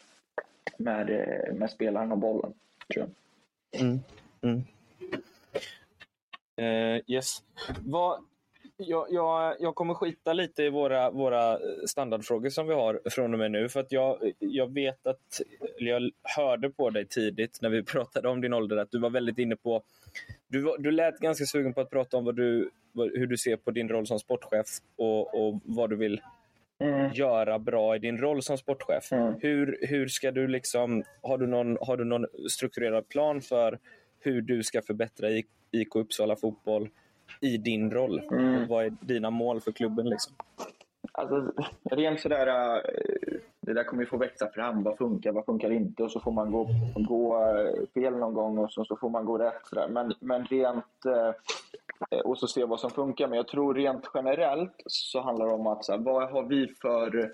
[0.77, 2.53] med, eh, med spelaren och bollen,
[2.95, 3.09] tror jag.
[3.81, 4.01] Mm.
[4.43, 4.65] Mm.
[6.61, 7.43] Uh, yes.
[7.85, 8.25] Vad,
[8.77, 13.39] jag, jag, jag kommer skita lite i våra, våra standardfrågor som vi har från och
[13.39, 13.69] med nu.
[13.69, 15.41] För att jag, jag vet att,
[15.79, 19.39] jag hörde på dig tidigt när vi pratade om din ålder att du var väldigt
[19.39, 19.83] inne på,
[20.49, 23.71] du, du lät ganska sugen på att prata om vad du, hur du ser på
[23.71, 26.21] din roll som sportchef och, och vad du vill
[26.79, 27.13] mm.
[27.13, 29.13] göra bra i din roll som sportchef.
[29.13, 29.35] Mm.
[29.41, 33.79] Hur, hur ska du liksom, har du, någon, har du någon strukturerad plan för
[34.21, 35.31] hur du ska förbättra
[35.71, 36.89] IK Uppsala fotboll
[37.41, 38.23] i din roll?
[38.31, 38.69] Mm.
[38.69, 40.09] Vad är dina mål för klubben?
[40.09, 40.35] Liksom?
[41.13, 41.53] Alltså,
[41.91, 44.83] rent sådär, eh, det där kommer ju få växa fram.
[44.83, 46.03] Vad funkar, vad funkar inte?
[46.03, 49.25] Och så får man gå, gå eh, fel någon gång och så, så får man
[49.25, 49.67] gå rätt.
[49.67, 49.89] Sådär.
[49.89, 51.07] Men, men rent...
[52.11, 53.29] Eh, och så se vad som funkar.
[53.29, 56.69] Men jag tror rent generellt så handlar det om att så här, vad har vi
[56.69, 57.33] för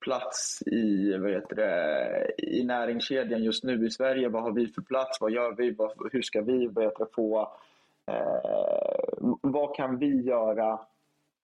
[0.00, 4.28] plats i, vad heter det, i näringskedjan just nu i Sverige?
[4.28, 5.20] Vad har vi för plats?
[5.20, 5.76] Vad gör vi?
[6.12, 7.52] hur ska vi vad heter det, få
[8.06, 10.80] Eh, vad kan vi göra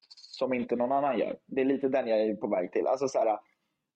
[0.09, 1.37] som inte någon annan gör?
[1.47, 2.87] Det är lite den jag är på väg till.
[2.87, 3.38] Alltså så här,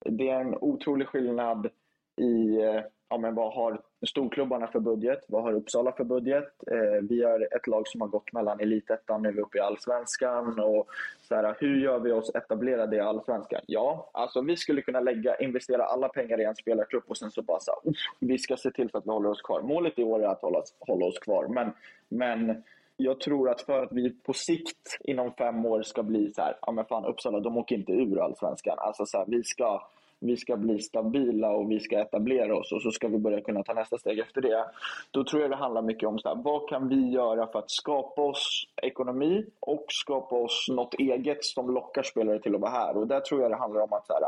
[0.04, 1.70] det är en otrolig skillnad
[2.16, 2.80] i eh,
[3.12, 5.24] ja, men vad har storklubbarna för budget?
[5.28, 6.48] Vad har Uppsala för budget?
[6.66, 10.58] Eh, vi är ett lag som har gått mellan elitettan nu upp i allsvenskan.
[10.60, 10.88] Och
[11.22, 13.60] så här, hur gör vi oss etablerade i allsvenskan?
[13.66, 17.42] Ja, alltså vi skulle kunna lägga, investera alla pengar i en spelartrupp och sen så
[17.42, 19.62] bara så här, vi ska se till så att vi håller oss kvar.
[19.62, 21.72] Målet i år är att hålla, hålla oss kvar, men,
[22.08, 22.62] men
[22.96, 26.56] jag tror att för att vi på sikt inom fem år ska bli så här,
[26.62, 28.78] ja men fan Uppsala de åker inte ur allsvenskan.
[28.78, 29.82] Alltså så här, vi ska
[30.22, 33.62] vi ska bli stabila och vi ska etablera oss och så ska vi börja kunna
[33.62, 34.64] ta nästa steg efter det.
[35.10, 37.70] Då tror jag det handlar mycket om så här, vad kan vi göra för att
[37.70, 42.96] skapa oss ekonomi och skapa oss något eget som lockar spelare till att vara här.
[42.96, 44.22] Och där tror jag det handlar om att så här,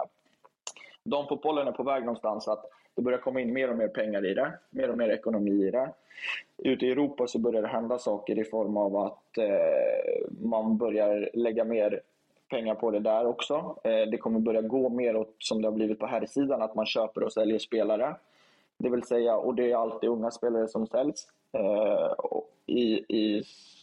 [1.04, 4.34] damfotbollen är på väg någonstans att det börjar komma in mer och mer pengar i
[4.34, 5.90] det, mer och mer ekonomi i det.
[6.58, 11.30] Ute i Europa så börjar det hända saker i form av att eh, man börjar
[11.34, 12.00] lägga mer
[12.54, 13.76] pengar på det där också.
[13.84, 16.74] Eh, det kommer börja gå mer åt som det har blivit på här sidan att
[16.74, 18.16] man köper och säljer spelare.
[18.78, 22.10] Det vill säga, och det är alltid unga spelare som säljs eh,
[22.66, 23.42] i, i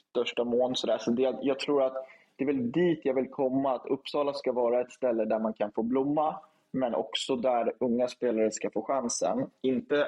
[0.10, 0.76] största mån.
[0.76, 2.06] Så, så det, jag tror att
[2.36, 5.54] det är väl dit jag vill komma, att Uppsala ska vara ett ställe där man
[5.54, 6.36] kan få blomma,
[6.72, 9.50] men också där unga spelare ska få chansen.
[9.62, 10.08] Inte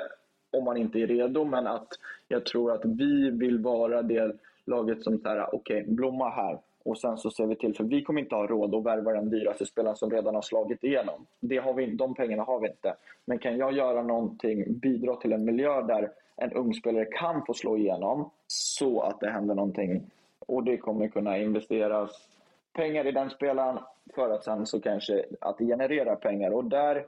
[0.52, 1.88] om man inte är redo, men att
[2.28, 6.60] jag tror att vi vill vara det laget som säger okej, okay, blomma här.
[6.83, 9.29] Och sen så ser vi till, för vi kommer inte ha råd att värva den
[9.29, 11.25] dyraste spelaren som redan har slagit igenom.
[11.39, 12.95] Det har vi, de pengarna har vi inte.
[13.25, 17.53] Men kan jag göra någonting, bidra till en miljö där en ung spelare kan få
[17.53, 20.11] slå igenom så att det händer någonting.
[20.39, 22.11] Och det kommer kunna investeras
[22.73, 23.79] pengar i den spelaren
[24.15, 26.51] för att sen så kanske att generera pengar.
[26.51, 27.05] Och där,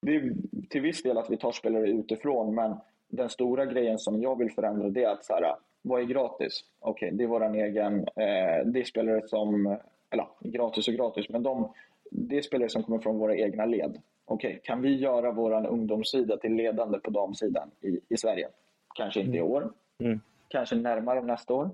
[0.00, 0.32] det är
[0.70, 2.76] till viss del att vi tar spelare utifrån, men
[3.08, 6.64] den stora grejen som jag vill förändra det är att så här, vad är gratis?
[6.80, 7.98] Okej, okay, det är vår egen...
[7.98, 9.78] Eh, det är spelare som...
[10.10, 11.72] Eller gratis och gratis, men de,
[12.10, 14.00] det är spelare som kommer från våra egna led.
[14.24, 18.48] Okej, okay, kan vi göra vår ungdomssida till ledande på damsidan i, i Sverige?
[18.94, 19.52] Kanske inte i mm.
[19.52, 19.72] år.
[19.98, 20.20] Mm.
[20.48, 21.70] Kanske närmare nästa år.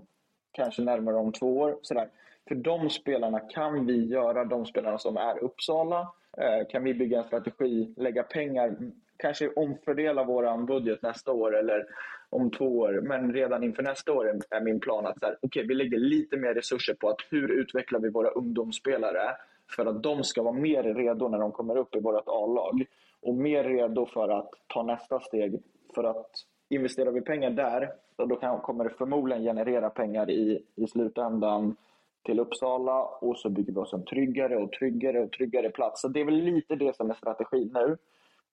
[0.53, 1.79] Kanske närmare om två år.
[1.83, 2.09] Sådär.
[2.49, 7.19] För de spelarna kan vi göra, de spelarna som är Uppsala, eh, kan vi bygga
[7.19, 8.77] en strategi, lägga pengar,
[9.17, 11.87] kanske omfördela vår budget nästa år eller
[12.35, 13.01] om två år.
[13.03, 16.37] Men redan inför nästa år är min plan att så här, okay, vi lägger lite
[16.37, 19.37] mer resurser på att hur utvecklar vi våra ungdomsspelare
[19.77, 22.85] för att de ska vara mer redo när de kommer upp i vårt A-lag
[23.23, 25.63] och mer redo för att ta nästa steg.
[25.95, 26.31] För att
[26.69, 31.77] investerar vi pengar där, då kan, kommer det förmodligen generera pengar i, i slutändan
[32.23, 36.01] till Uppsala och så bygger vi oss en tryggare och tryggare och tryggare plats.
[36.01, 37.97] Så det är väl lite det som är strategin nu.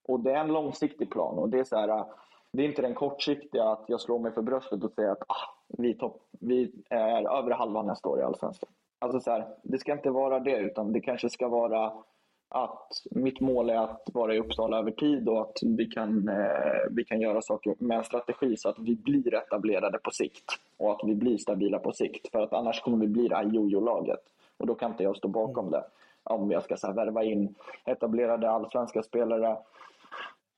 [0.06, 1.38] Och det är en långsiktig plan.
[1.38, 2.04] Och det är så här,
[2.52, 5.54] det är inte den kortsiktiga att jag slår mig för bröstet och säger att ah,
[5.68, 8.70] vi, topp, vi är över halva nästa år i Allsvenskan.
[8.98, 11.92] Alltså så här, det ska inte vara det, utan det kanske ska vara
[12.48, 16.90] att mitt mål är att vara i Uppsala över tid och att vi kan, eh,
[16.90, 20.44] vi kan göra saker med en strategi så att vi blir etablerade på sikt
[20.76, 22.30] och att vi blir stabila på sikt.
[22.32, 24.20] För att annars kommer vi bli det här jojo-laget
[24.56, 25.84] och då kan inte jag stå bakom det.
[26.24, 29.56] Om jag ska så här, värva in etablerade allsvenska spelare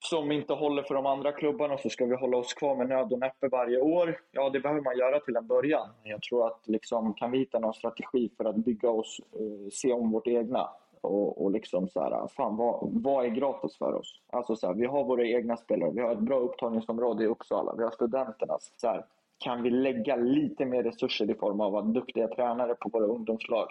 [0.07, 3.12] som inte håller för de andra klubbarna så ska vi hålla oss kvar med nöd
[3.12, 4.21] och näppe varje år.
[4.33, 5.88] Ja, det behöver man göra till en början.
[6.03, 9.93] Jag tror att liksom, kan vi hitta någon strategi för att bygga oss, eh, se
[9.93, 10.69] om vårt egna
[11.01, 14.21] och, och liksom så här, fan vad, vad är gratis för oss?
[14.33, 17.75] Alltså så här, vi har våra egna spelare, vi har ett bra upptagningsområde i Uppsala,
[17.79, 18.73] vi har studenternas.
[18.77, 19.05] Så här,
[19.38, 23.67] kan vi lägga lite mer resurser i form av att duktiga tränare på våra ungdomslag?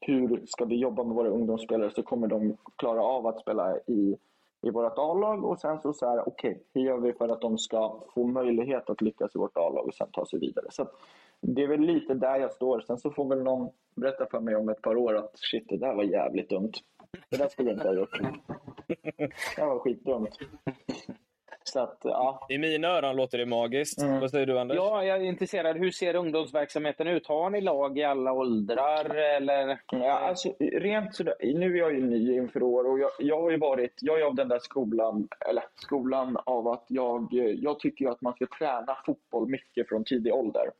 [0.00, 4.16] Hur ska vi jobba med våra ungdomsspelare så kommer de klara av att spela i
[4.64, 7.40] i vårt A-lag och sen så, så här, okej, okay, hur gör vi för att
[7.40, 10.66] de ska få möjlighet att lyckas i vårt A-lag och sen ta sig vidare.
[10.70, 10.88] Så
[11.40, 12.80] det är väl lite där jag står.
[12.80, 15.76] Sen så får väl någon berätta för mig om ett par år att shit, det
[15.76, 16.72] där var jävligt dumt.
[17.28, 18.20] Det där skulle jag inte ha gjort.
[19.56, 20.38] Det var skitdumt.
[21.64, 22.46] Så att, ja.
[22.48, 24.02] I mina öron låter det magiskt.
[24.02, 24.20] Mm.
[24.20, 24.76] Vad säger du Anders?
[24.76, 25.76] Ja, jag är intresserad.
[25.76, 27.26] Hur ser ungdomsverksamheten ut?
[27.26, 29.14] Har ni lag i alla åldrar?
[29.14, 29.80] Eller?
[29.90, 33.50] Ja, alltså, rent sådär, nu är jag ju ny inför år och jag, jag har
[33.50, 37.28] ju varit, jag är av den där skolan, eller skolan av att jag,
[37.62, 40.70] jag tycker att man ska träna fotboll mycket från tidig ålder.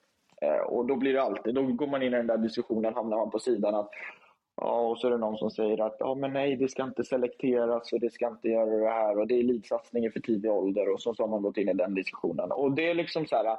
[0.43, 3.17] Eh, och då blir det alltid, då går man in i den där diskussionen, hamnar
[3.17, 3.91] man på sidan att
[4.57, 7.05] Ja, och så är det någon som säger att ja, men nej, det ska inte
[7.05, 10.51] selekteras och det ska inte göra det här och det är elitsatsning i för tidig
[10.51, 12.53] ålder och så, så har man gått in i den diskussionen.
[12.53, 13.59] Och det är liksom så här.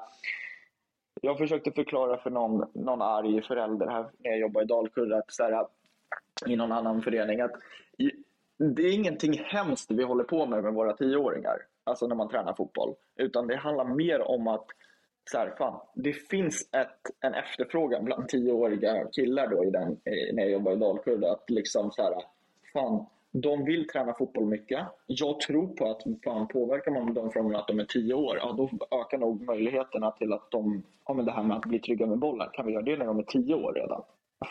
[1.21, 5.31] Jag försökte förklara för någon, någon arg förälder här när jag jobbade i Dalkurd att
[5.31, 5.67] så här,
[6.47, 7.51] i någon annan förening att
[8.58, 12.53] det är ingenting hemskt vi håller på med med våra tioåringar, alltså när man tränar
[12.53, 14.65] fotboll, utan det handlar mer om att
[15.31, 19.97] så här, fan, det finns ett, en efterfrågan bland tioåriga killar då i den,
[20.33, 21.23] när jag jobbar i Dalkurd.
[21.23, 22.13] Att liksom så här,
[22.73, 24.88] fan, de vill träna fotboll mycket.
[25.07, 28.53] Jag tror på att fan, påverkar man dem från att de är tio år, ja,
[28.57, 32.05] då ökar nog möjligheterna till att de, ja, men det här med att bli trygga
[32.05, 34.01] med bollen, kan vi göra det när de är tio år redan?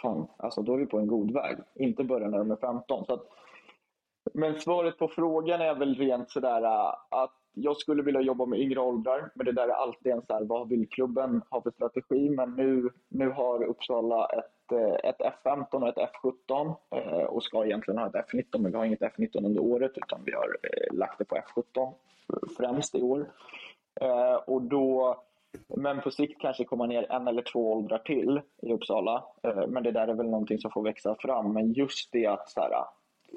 [0.03, 1.57] Fan, alltså, då är vi på en god väg.
[1.75, 3.05] Inte börja när de är 15.
[3.05, 3.29] Så att,
[4.35, 8.61] men svaret på frågan är väl rent sådär äh, att jag skulle vilja jobba med
[8.61, 11.71] yngre åldrar, men det där är alltid en så här, vad vill klubben ha för
[11.71, 12.31] strategi?
[12.31, 17.65] Men nu, nu har Uppsala ett, eh, ett F15 och ett F17 eh, och ska
[17.65, 20.97] egentligen ha ett F19, men vi har inget F19 under året utan vi har eh,
[20.97, 21.93] lagt det på F17
[22.57, 23.27] främst i år.
[24.47, 25.17] Och då,
[25.77, 29.25] men på sikt kanske komma ner en eller två åldrar till i Uppsala.
[29.69, 31.53] Men det där är väl någonting som får växa fram.
[31.53, 32.85] Men just det att så här,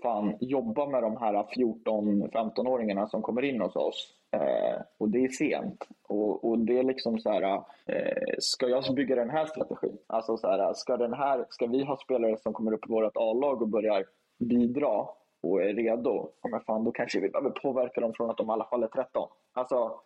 [0.01, 4.13] fan jobba med de här 14-15-åringarna som kommer in hos oss.
[4.31, 5.87] Eh, och det är sent.
[6.07, 9.97] Och, och, det är liksom så här, eh, ska jag bygga den här strategin?
[10.07, 13.17] Alltså så här, ska, den här, ska vi ha spelare som kommer upp i vårt
[13.17, 14.05] A-lag och börjar
[14.39, 15.07] bidra
[15.41, 18.49] och är redo, ja, men fan, då kanske vi behöver påverka dem från att de
[18.49, 19.29] i alla fall är 13.
[19.53, 19.99] Alltså,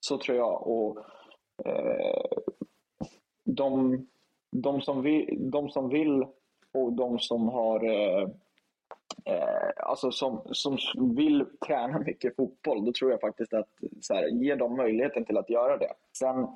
[0.00, 0.66] så tror jag.
[0.66, 0.98] Och,
[1.64, 2.38] eh,
[3.44, 4.06] de,
[4.50, 6.26] de, som vill, de som vill
[6.72, 8.28] och de som har eh,
[9.26, 10.78] eh, alltså som, som
[11.16, 13.68] vill träna mycket fotboll, då tror jag faktiskt att
[14.00, 15.92] så här, ge dem möjligheten till att göra det.
[16.18, 16.46] Sen,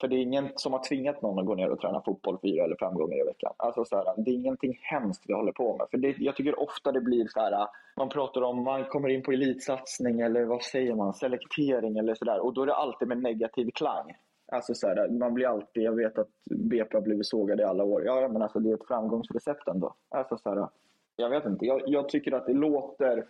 [0.00, 2.64] för det är ingen som har tvingat någon att gå ner och träna fotboll fyra
[2.64, 3.52] eller fem gånger i veckan.
[3.56, 5.86] Alltså så här, det är ingenting hemskt vi håller på med.
[5.90, 9.22] För det, jag tycker ofta det blir så här, man pratar om man kommer in
[9.22, 12.40] på elitsatsning eller vad säger man, selektering eller sådär.
[12.40, 14.14] Och då är det alltid med negativ klang.
[14.52, 17.84] Alltså så här, man blir alltid, jag vet att BP har blivit sågade i alla
[17.84, 18.04] år.
[18.04, 19.94] Ja, men alltså det är ett framgångsrecept ändå.
[20.08, 20.68] Alltså så här,
[21.18, 21.66] jag vet inte.
[21.66, 23.26] Jag, jag, tycker att det låter,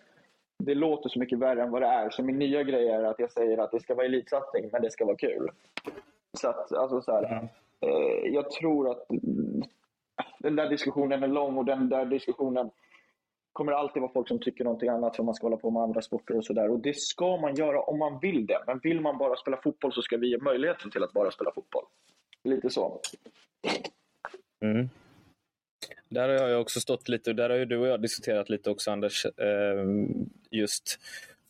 [0.65, 2.11] det låter så mycket värre än vad det är.
[2.11, 4.91] Så min nya grej är att jag säger att det ska vara elitsatsning, men det
[4.91, 5.51] ska vara kul.
[6.33, 7.49] Så att, alltså så här,
[7.81, 9.07] eh, jag tror att
[10.39, 12.71] den där diskussionen är lång och den där diskussionen
[13.53, 16.03] kommer alltid vara folk som tycker någonting annat för man ska hålla på med andra
[16.03, 16.71] sporter och sådär.
[16.71, 18.63] Och det ska man göra om man vill det.
[18.67, 21.53] Men vill man bara spela fotboll så ska vi ge möjligheten till att bara spela
[21.53, 21.85] fotboll.
[22.45, 23.01] Lite så.
[24.61, 24.89] Mm.
[26.09, 28.71] Där har jag också stått lite, och där har ju du och jag diskuterat lite
[28.71, 29.85] också Anders, eh,
[30.51, 31.01] just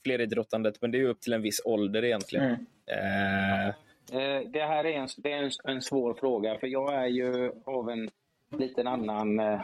[0.02, 2.44] fleridrottandet, men det är ju upp till en viss ålder egentligen.
[2.44, 2.66] Mm.
[2.86, 3.68] Eh.
[3.68, 7.52] eh det här är, en, det är en, en, svår fråga, för jag är ju
[7.64, 8.10] av en
[8.58, 9.38] liten annan...
[9.40, 9.60] Eh,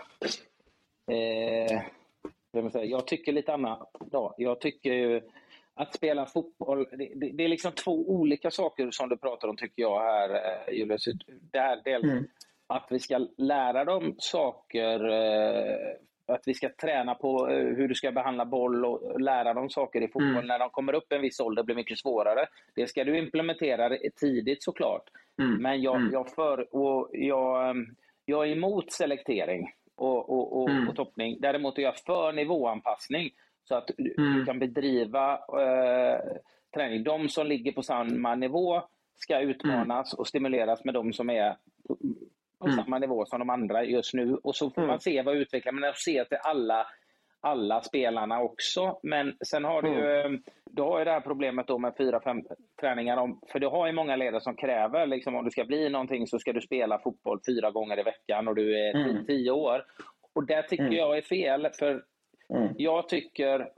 [1.10, 1.82] eh
[2.72, 3.90] jag tycker lite annat.
[4.10, 4.34] Då.
[4.38, 5.20] Jag tycker ju
[5.74, 9.56] att spela fotboll, det, det, det, är liksom två olika saker som du pratar om
[9.56, 10.40] tycker jag här
[10.72, 11.04] Julius.
[11.50, 12.24] Det här, det, mm
[12.74, 15.96] att vi ska lära dem saker eh,
[16.26, 20.00] att vi ska träna på eh, hur du ska behandla boll och lära dem saker
[20.00, 20.30] i fotboll.
[20.30, 20.46] Mm.
[20.46, 22.46] När de kommer upp en viss ålder blir mycket svårare.
[22.74, 25.02] Det ska du implementera tidigt såklart.
[25.42, 25.62] Mm.
[25.62, 26.12] Men jag, mm.
[26.12, 27.86] jag, för, och jag, ehm,
[28.24, 30.88] jag är emot selektering och, och, och, mm.
[30.88, 31.36] och toppning.
[31.40, 33.30] Däremot är jag för nivåanpassning
[33.64, 34.46] så att du mm.
[34.46, 36.20] kan bedriva eh,
[36.74, 37.04] träning.
[37.04, 38.82] De som ligger på samma nivå
[39.14, 40.18] ska utmanas mm.
[40.18, 41.56] och stimuleras med de som är
[42.64, 42.84] på mm.
[42.84, 44.34] samma nivå som de andra just nu.
[44.34, 44.88] Och så får mm.
[44.88, 46.86] man se vad utvecklar men att se till alla,
[47.40, 48.98] alla spelarna också.
[49.02, 50.42] Men sen har du ju, mm.
[50.70, 52.42] du har ju det här problemet då med fyra, fem
[52.80, 53.16] träningar.
[53.16, 56.26] Om, för du har ju många ledare som kräver, liksom, om det ska bli någonting
[56.26, 59.26] så ska du spela fotboll fyra gånger i veckan och du är mm.
[59.26, 59.84] tio år.
[60.34, 60.96] Och det tycker mm.
[60.96, 61.68] jag är fel.
[61.78, 62.02] För
[62.76, 63.68] jag tycker,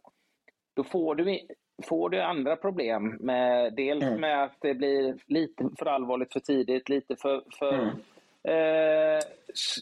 [0.77, 1.39] då får du
[1.85, 3.17] får du andra problem.
[3.21, 4.21] Med, dels mm.
[4.21, 7.97] med att det blir lite för allvarligt för tidigt, lite för, för mm
[8.47, 9.21] eh,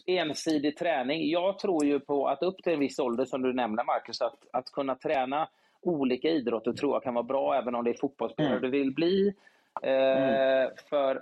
[0.05, 1.29] ensidig träning.
[1.29, 4.39] Jag tror ju på att upp till en viss ålder, som du nämner Marcus, att,
[4.51, 5.49] att kunna träna
[5.81, 8.61] olika idrotter tror jag kan vara bra, även om det är fotbollsspelare mm.
[8.61, 9.33] du vill bli.
[9.81, 10.71] Eh, mm.
[10.89, 11.15] För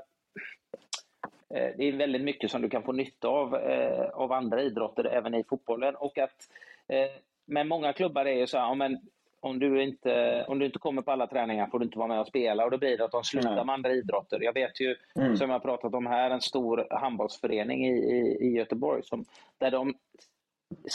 [1.50, 5.06] eh, det är väldigt mycket som du kan få nytta av, eh, av andra idrotter,
[5.06, 5.96] även i fotbollen.
[5.96, 6.50] Och att,
[6.88, 7.10] eh,
[7.46, 9.00] men många klubbar är ju så här, ja, men
[9.44, 12.20] om du, inte, om du inte kommer på alla träningar får du inte vara med
[12.20, 14.40] och spela och då blir det att de slutar med andra idrotter.
[14.42, 15.38] Jag vet ju, mm.
[15.38, 19.26] som jag pratat om här, en stor handbollsförening i, i, i Göteborg som,
[19.58, 19.94] där de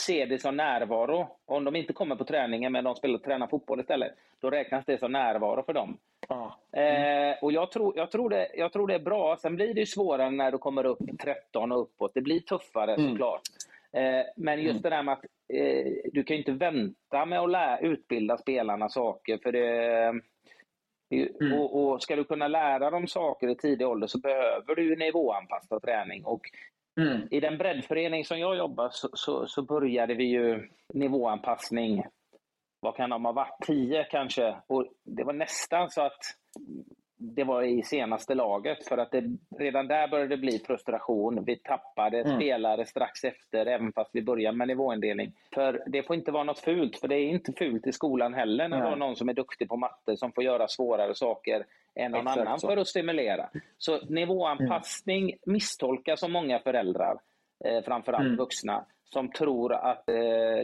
[0.05, 1.27] ser det som närvaro.
[1.45, 4.99] Om de inte kommer på träningen men de spelar tränar fotboll istället, då räknas det
[4.99, 5.97] som närvaro för dem.
[6.71, 7.31] Mm.
[7.31, 9.37] Eh, och jag tror, jag, tror det, jag tror det är bra.
[9.37, 12.11] Sen blir det svårare när du kommer upp 13 och uppåt.
[12.13, 13.09] Det blir tuffare mm.
[13.09, 13.41] såklart.
[13.97, 14.81] Eh, men just mm.
[14.81, 19.37] det där med att eh, du kan inte vänta med att lära, utbilda spelarna saker.
[19.43, 20.03] För det,
[21.41, 21.59] mm.
[21.59, 25.81] och, och, Ska du kunna lära dem saker i tidig ålder så behöver du nivåanpassad
[25.81, 26.25] träning.
[26.25, 26.41] Och
[27.01, 27.27] mm.
[27.31, 32.03] I den breddförening som jag jobbar så, så, så började vi ju nivåanpassning
[32.81, 34.55] vad kan de ha varit, 10 kanske.
[34.67, 36.21] Och det var nästan så att
[37.21, 39.23] det var i senaste laget för att det,
[39.57, 41.43] redan där började det bli frustration.
[41.45, 42.35] Vi tappade mm.
[42.35, 45.31] spelare strax efter även fast vi började med nivåindelning.
[45.53, 48.67] För det får inte vara något fult, för det är inte fult i skolan heller
[48.67, 51.65] när du har någon som är duktig på matte som får göra svårare saker
[51.95, 52.67] än någon Exakt annan så.
[52.67, 53.49] för att stimulera.
[53.77, 55.39] Så nivåanpassning mm.
[55.45, 57.17] misstolkas av många föräldrar,
[57.65, 58.37] eh, framförallt mm.
[58.37, 60.15] vuxna som tror att eh,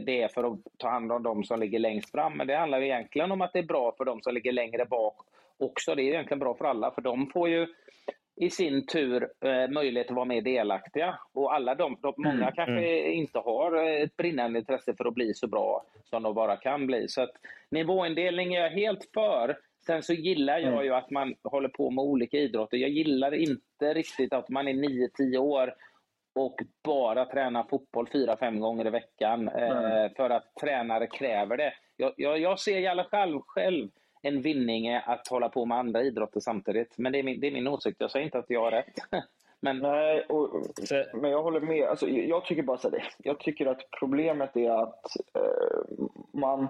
[0.06, 2.38] det är för att ta hand om de som ligger längst fram.
[2.38, 5.16] Men det handlar egentligen om att det är bra för de som ligger längre bak
[5.60, 5.96] också.
[5.96, 7.68] Det är egentligen bra för alla, för de får ju
[8.36, 11.20] i sin tur eh, möjlighet att vara mer delaktiga.
[11.34, 13.14] Och alla de, de många mm, kanske mm.
[13.14, 17.08] inte har ett brinnande intresse för att bli så bra som de bara kan bli.
[17.08, 17.32] Så att
[17.70, 19.58] nivåindelning är jag helt för.
[19.86, 20.86] Sen så gillar jag mm.
[20.86, 22.78] ju att man håller på med olika idrotter.
[22.78, 25.74] Jag gillar inte riktigt att man är 9-10 år
[26.36, 31.74] och bara tränar fotboll fyra, fem gånger i veckan eh, för att tränare kräver det.
[31.98, 33.90] Jag, jag, jag ser i alla fall själv
[34.26, 36.98] en vinning är att hålla på med andra idrotter samtidigt.
[36.98, 37.98] Men det är min, det är min åsikt.
[38.00, 38.96] Jag säger inte att jag har rätt.
[39.60, 39.80] Men...
[39.80, 40.66] Nej, och,
[41.14, 41.84] men jag håller med.
[41.88, 46.68] Alltså, jag tycker bara så här, Jag tycker att problemet är att eh, man...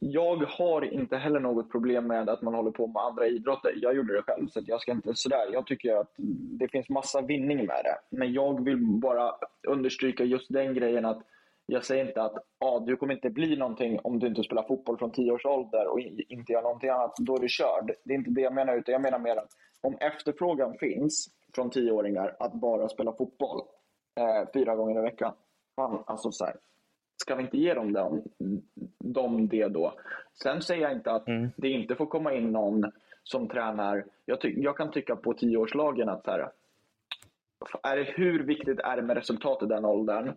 [0.00, 3.72] Jag har inte heller något problem med att man håller på med andra idrotter.
[3.76, 5.46] Jag gjorde det själv, så jag ska inte sådär.
[5.52, 6.14] Jag tycker att
[6.58, 8.16] det finns massa vinning med det.
[8.16, 9.34] Men jag vill bara
[9.68, 11.22] understryka just den grejen att
[11.66, 14.98] jag säger inte att ah, du kommer inte bli någonting om du inte spelar fotboll
[14.98, 17.14] från 10 års ålder och inte gör någonting annat.
[17.18, 17.92] Då är du körd.
[18.04, 18.76] Det är inte det jag menar.
[18.76, 19.50] Utan jag menar mer att
[19.80, 23.60] om efterfrågan finns från 10-åringar att bara spela fotboll
[24.20, 25.32] eh, fyra gånger i veckan.
[25.76, 26.56] Fan, alltså så här,
[27.16, 28.22] ska vi inte ge dem, dem,
[28.98, 29.94] dem det då?
[30.42, 31.50] Sen säger jag inte att mm.
[31.56, 32.92] det inte får komma in någon
[33.22, 34.04] som tränar.
[34.24, 36.50] Jag, ty- jag kan tycka på 10-årslagen att så här,
[37.82, 40.32] är det, hur viktigt är det med resultat i den åldern?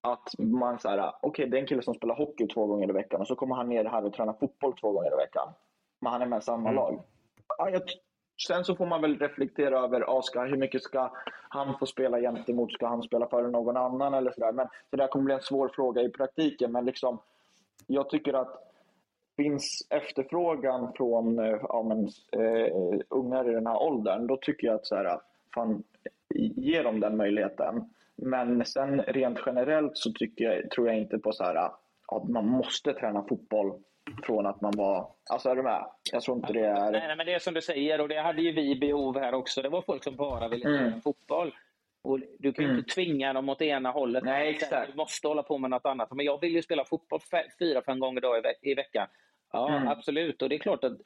[0.00, 2.92] Att man så okej okay, det är en kille som spelar hockey två gånger i
[2.92, 5.48] veckan och så kommer han ner här och tränar fotboll två gånger i veckan.
[6.00, 6.74] Men han är med i samma mm.
[6.74, 7.02] lag.
[7.58, 7.82] Ja, jag,
[8.46, 11.10] sen så får man väl reflektera över ah, ska, hur mycket ska
[11.48, 14.52] han få spela gentemot, ska han spela före någon annan eller sådär.
[14.52, 16.72] Men så det kommer bli en svår fråga i praktiken.
[16.72, 17.18] Men liksom,
[17.86, 18.68] jag tycker att
[19.38, 21.98] finns efterfrågan från eh, ja, men,
[22.42, 25.20] uh, ungar i den här åldern, då tycker jag att så här,
[25.54, 25.82] fan,
[26.34, 27.94] ge dem den möjligheten.
[28.22, 31.54] Men sen rent generellt så tycker jag, tror jag inte på så här
[32.08, 33.82] att man måste träna fotboll
[34.22, 35.10] från att man var...
[35.30, 35.86] Alltså är du med?
[36.12, 36.90] Jag tror inte det är...
[36.92, 39.62] Nej, men det är som du säger och det hade ju vi behov här också.
[39.62, 41.00] Det var folk som bara ville träna mm.
[41.00, 41.54] fotboll.
[42.02, 42.78] Och du kan ju mm.
[42.78, 44.24] inte tvinga dem åt ena hållet.
[44.24, 44.90] Nej, exakt.
[44.90, 46.12] Du måste hålla på med något annat.
[46.12, 47.20] Men jag vill ju spela fotboll
[47.58, 49.06] fyra, fem gånger i, ve i veckan.
[49.52, 49.88] Ja, mm.
[49.88, 50.42] absolut.
[50.42, 50.98] Och det är klart att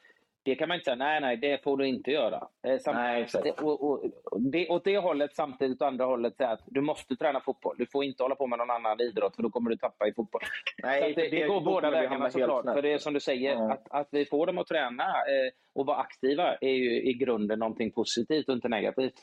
[0.45, 2.47] Det kan man inte säga, nej, nej, det får du inte göra.
[2.67, 6.37] Eh, samt, Nej, det, och, och, och det, åt det hållet, samtidigt åt andra hållet,
[6.37, 7.75] säga att du måste träna fotboll.
[7.77, 10.13] Du får inte hålla på med någon annan idrott, för då kommer du tappa i
[10.13, 10.41] fotboll.
[10.83, 12.65] Nej, det, det, går båda vägarna såklart.
[12.65, 13.73] För det är som du säger, Ja.
[13.73, 17.59] att, att vi får dem att träna eh, och vara aktiva är ju i grunden
[17.59, 19.13] någonting positivt och inte negativt.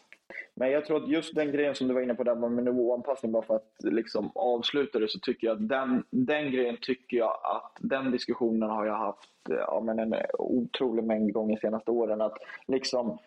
[0.55, 3.33] Men jag tror att just den grejen som du var inne på där med nivåanpassning,
[3.33, 7.41] bara för att liksom avsluta det, så tycker jag att den, den grejen tycker jag
[7.43, 12.21] att den diskussionen har jag haft ja, men en otrolig mängd gånger de senaste åren.
[12.21, 13.19] Att liksom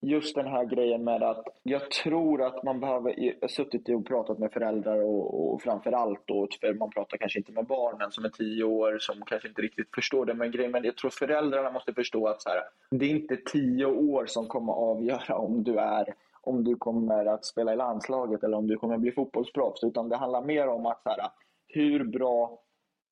[0.00, 4.06] just den här grejen med att jag tror att man behöver, jag har suttit och
[4.06, 8.10] pratat med föräldrar och, och framför allt då, för man pratar kanske inte med barnen
[8.10, 11.10] som är tio år som kanske inte riktigt förstår det, men grejen, men jag tror
[11.10, 15.64] föräldrarna måste förstå att så här, det är inte tio år som kommer avgöra om
[15.64, 19.84] du är om du kommer att spela i landslaget eller om du kommer bli fotbollsproffs,
[19.84, 21.30] utan det handlar mer om att så här,
[21.66, 22.58] hur bra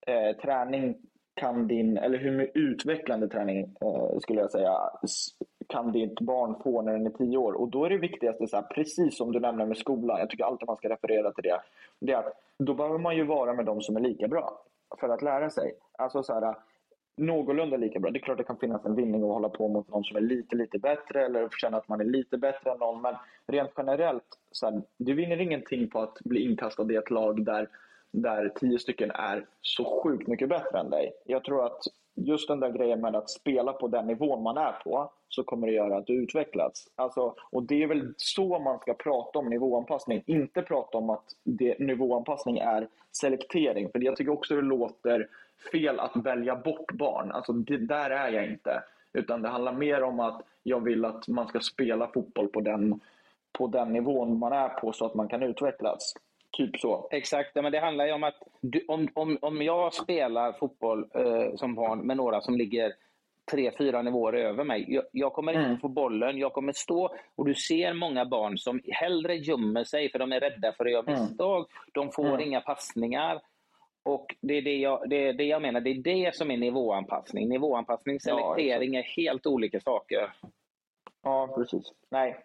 [0.07, 0.97] eh, träning
[1.34, 4.91] kan din, eller hur utvecklande träning eh, skulle jag säga,
[5.69, 7.53] kan ditt barn få när den är tio år?
[7.53, 10.45] Och då är det viktigaste, så här, precis som du nämner med skolan, jag tycker
[10.45, 11.61] alltid man ska referera till det,
[11.99, 14.62] det är att då behöver man ju vara med de som är lika bra
[15.01, 15.75] för att lära sig.
[15.93, 16.55] Alltså så här,
[17.16, 18.11] någorlunda lika bra.
[18.11, 20.21] Det är klart det kan finnas en vinning att hålla på mot någon som är
[20.21, 23.03] lite, lite bättre eller känna att man är lite bättre än någon.
[23.03, 23.14] Men
[23.47, 27.69] rent generellt, så här, du vinner ingenting på att bli inkastad i ett lag där,
[28.11, 31.12] där tio stycken är så sjukt mycket bättre än dig.
[31.27, 31.83] Jag tror att
[32.27, 35.66] just den där grejen med att spela på den nivån man är på så kommer
[35.66, 36.89] det göra att du utvecklas.
[36.97, 40.23] Alltså, och det är väl så man ska prata om nivåanpassning.
[40.27, 43.91] Inte prata om att det, nivåanpassning är selektering.
[43.93, 45.29] För jag tycker också det låter
[45.73, 47.33] fel att välja bort barn.
[47.33, 48.83] Alltså, det, där är jag inte.
[49.12, 53.01] Utan det handlar mer om att jag vill att man ska spela fotboll på den,
[53.53, 56.14] på den nivån man är på så att man kan utvecklas.
[56.59, 57.09] Typ så.
[57.11, 61.06] Exakt, ja, men det handlar ju om att du, om, om, om jag spelar fotboll
[61.14, 62.92] eh, som barn med några som ligger
[63.50, 64.84] tre, fyra nivåer över mig.
[64.88, 65.70] Jag, jag kommer Mm.
[65.70, 70.11] inte få bollen, jag kommer stå och du ser många barn som hellre gömmer sig
[70.11, 71.20] för de är rädda för att göra Mm.
[71.22, 71.66] misstag.
[71.92, 72.40] De får Mm.
[72.40, 73.40] inga passningar.
[74.02, 76.56] Och det är det, jag, det är det jag menar, det är det som är
[76.56, 77.48] nivåanpassning.
[77.48, 80.32] Nivåanpassning, Ja, selektering är helt olika saker.
[81.29, 81.93] Ja, precis.
[82.11, 82.37] Nej,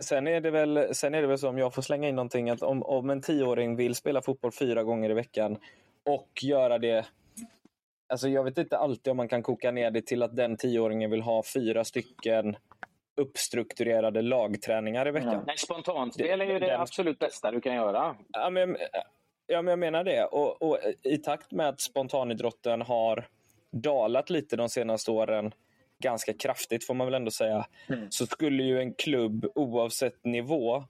[0.00, 2.50] Sen, är det väl, sen är det väl så, om jag får slänga in någonting,
[2.50, 5.56] att om, om en tioåring vill spela fotboll fyra gånger i veckan
[6.04, 7.06] och göra det...
[8.08, 11.10] Alltså jag vet inte alltid om man kan koka ner det till att den tioåringen
[11.10, 12.56] vill ha fyra stycken
[13.16, 15.32] uppstrukturerade lagträningar i veckan.
[15.32, 15.42] Ja.
[15.46, 18.16] Nej, spontanspel är ju det Den- absolut bästa du kan göra.
[18.32, 18.76] Ja, men,
[19.46, 20.24] ja, men jag menar det.
[20.24, 23.24] Och, och I takt med att spontanidrotten har
[23.70, 25.52] dalat lite de senaste åren,
[26.02, 28.10] ganska kraftigt får man väl ändå säga, Mm.
[28.10, 30.84] så skulle ju en klubb oavsett nivå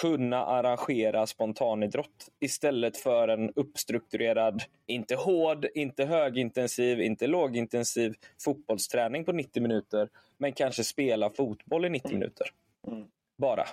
[0.00, 8.14] kunna arrangera spontanidrott istället för en uppstrukturerad, inte hård, inte högintensiv, inte lågintensiv
[8.44, 12.46] fotbollsträning på 90 minuter, men kanske spela fotboll i 90 minuter.
[12.86, 13.04] Mm.
[13.38, 13.64] Bara.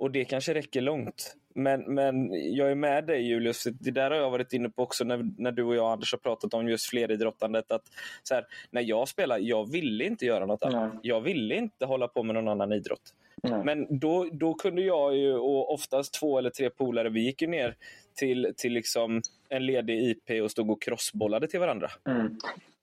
[0.00, 1.36] Och det kanske räcker långt.
[1.54, 5.04] Men, men jag är med dig Julius, det där har jag varit inne på också
[5.04, 7.72] när, när du och jag Anders har pratat om just fleridrottandet.
[7.72, 7.82] Att
[8.22, 10.92] så här, när jag spelar, jag ville inte göra något annat.
[10.92, 11.00] Nej.
[11.02, 13.14] Jag ville inte hålla på med någon annan idrott.
[13.42, 13.64] Nej.
[13.64, 17.48] Men då, då kunde jag ju, och oftast två eller tre polare, vi gick ju
[17.48, 17.76] ner
[18.14, 22.38] till, till liksom en ledig IP och stod och crossbollade till varandra Mm.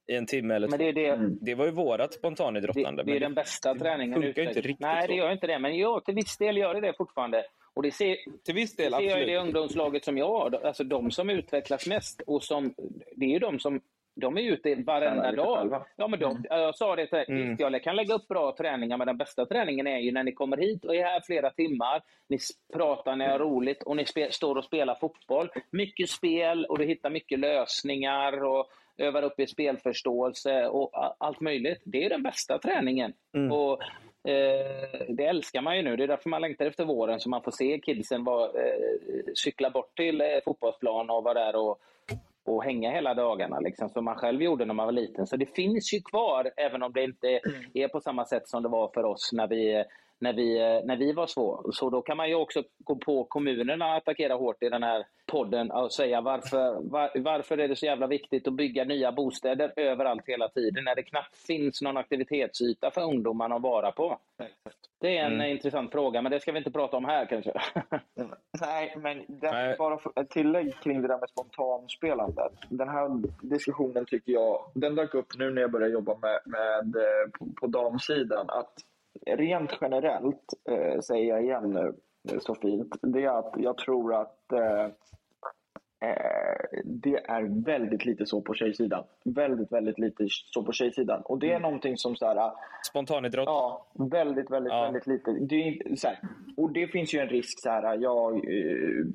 [0.08, 1.38] I en timme eller Men det är det, Mm.
[1.42, 3.04] Det var ju vårat Det, spontanidrottande.
[3.04, 4.14] det är men den bästa det träningen.
[4.22, 4.60] funkar ju ute.
[4.60, 5.08] inte riktigt Nej, så.
[5.08, 5.60] det gör inte det.
[5.60, 7.44] Men ja, till viss del gör det det fortfarande.
[7.74, 10.66] Och det ser, Till viss det del, ser jag i det ungdomslaget som jag har.
[10.66, 12.22] Alltså de som utvecklas mest.
[12.28, 12.74] Och som,
[13.16, 13.82] det är ju de som
[14.22, 15.86] de är ute varenda dag.
[15.96, 16.44] Ja, men de, Mm.
[16.50, 17.56] Jag sa det till Mm.
[17.60, 20.58] jag kan lägga upp bra träningar, men den bästa träningen är ju när ni kommer
[20.58, 22.02] hit och är här flera timmar.
[22.30, 22.38] Ni
[22.74, 25.50] pratar, ni har roligt och ni står och spelar fotboll.
[25.72, 31.82] Mycket spel och du hittar mycket lösningar och övar upp i spelförståelse och allt möjligt.
[31.86, 33.14] Det är den bästa träningen.
[33.34, 33.52] Mm.
[33.52, 33.82] Och,
[34.30, 35.96] eh, det älskar man ju nu.
[35.96, 39.70] Det är därför man längtar efter våren så man får se kidsen var, eh, cykla
[39.70, 41.80] bort till eh, fotbollsplan och vara där och,
[42.46, 43.60] och hänga hela dagarna.
[43.60, 45.28] Liksom, som man själv gjorde när man var liten.
[45.28, 47.40] Så det finns ju kvar, även om det inte
[47.74, 49.84] är på samma sätt som det var för oss när vi,
[50.20, 51.70] när vi, eh, när vi var små.
[51.74, 55.06] Så då kan man ju också gå på kommunerna och attackera hårt i den här
[55.26, 59.74] podden och säga varför, var, varför är det så jävla viktigt att bygga nya bostäder
[59.76, 64.20] överallt hela tiden när det knappt finns någon aktivitetsyta för ungdomarna att vara på.
[65.00, 65.52] Det är en Mm.
[65.52, 67.52] intressant fråga, men det ska vi inte prata om här kanske.
[68.62, 72.52] Nej, men det, bara för, ett tillägg kring det där med spontanspelandet.
[72.70, 73.10] Den här
[73.42, 77.46] diskussionen tycker jag, den dök upp nu när jag började jobba med, med eh, på,
[77.62, 78.46] på damsidan.
[78.50, 78.74] Att
[79.26, 81.94] rent generellt, eh, säger jag igen nu
[82.40, 84.88] så fint, det är att jag tror att eh,
[86.00, 89.04] Eh, det är väldigt lite så på tjejsidan.
[89.26, 91.22] Väldigt, väldigt lite så på tjejsidan.
[91.26, 91.62] Och det är mm.
[91.62, 92.52] någonting som så här,
[92.90, 93.46] Spontanidrott?
[93.46, 94.82] Ja, väldigt, väldigt, ja.
[94.82, 95.32] väldigt lite.
[95.32, 96.20] Det så här,
[96.58, 99.06] och det finns ju en risk så här, ja, eh,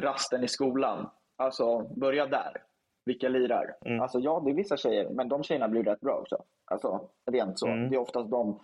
[0.00, 1.10] rasten i skolan.
[1.36, 2.62] Alltså, börja där.
[3.06, 3.76] Vilka lirar?
[3.84, 4.00] Mm.
[4.00, 6.36] Alltså, ja, det är vissa tjejer, men de tjejerna blir rätt bra också.
[6.64, 7.66] Alltså, rent så.
[7.66, 7.90] Mm.
[7.90, 8.60] Det är oftast de.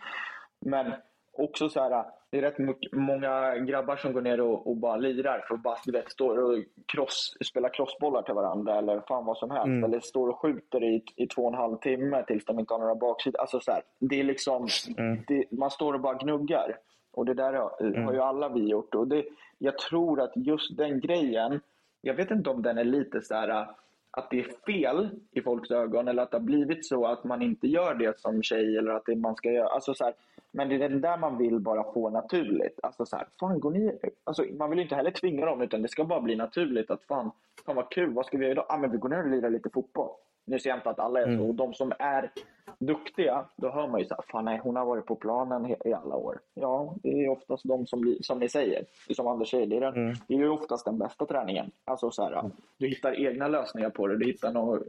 [0.60, 0.92] Men
[1.32, 5.44] också så här, det är rätt många grabbar som går ner och, och bara lirar
[5.48, 9.38] för att bara du vet, står och cross, spelar crossbollar till varandra eller fan vad
[9.38, 9.66] som helst.
[9.66, 9.84] Mm.
[9.84, 12.78] Eller står och skjuter i, i två och en halv timme tills de inte har
[12.78, 13.40] några baksidor.
[13.40, 14.66] Alltså så här, det är liksom,
[14.98, 15.22] mm.
[15.26, 16.76] det, man står och bara gnuggar.
[17.12, 18.04] Och det där har, mm.
[18.04, 18.94] har ju alla vi gjort.
[18.94, 19.24] Och det,
[19.58, 21.60] jag tror att just den grejen,
[22.00, 23.66] jag vet inte om den är lite så här
[24.12, 27.42] att det är fel i folks ögon eller att det har blivit så att man
[27.42, 29.68] inte gör det som tjej eller att det man ska göra.
[29.68, 30.14] Alltså så här,
[30.52, 32.80] men det är det där man vill bara få naturligt.
[32.82, 33.98] Alltså så här, fan går ni...
[34.24, 37.04] Alltså man vill ju inte heller tvinga dem utan det ska bara bli naturligt att
[37.04, 37.30] fan,
[37.66, 38.66] fan vad kul, vad ska vi göra idag?
[38.68, 40.10] Ah, men vi går ner och lirar lite fotboll.
[40.46, 41.30] Nu ser jag inte att alla är så.
[41.30, 41.46] Mm.
[41.46, 42.32] Och de som är
[42.78, 45.92] duktiga, då hör man ju så här, fan nej, hon har varit på planen i
[45.92, 46.40] alla år.
[46.54, 48.84] Ja, det är oftast de som, blir, som ni säger,
[49.16, 50.14] som Anders säger, det är, den, mm.
[50.28, 51.70] det är ju oftast den bästa träningen.
[51.84, 52.52] Alltså så här, mm.
[52.78, 54.18] du hittar egna lösningar på det.
[54.18, 54.82] Du hittar, något,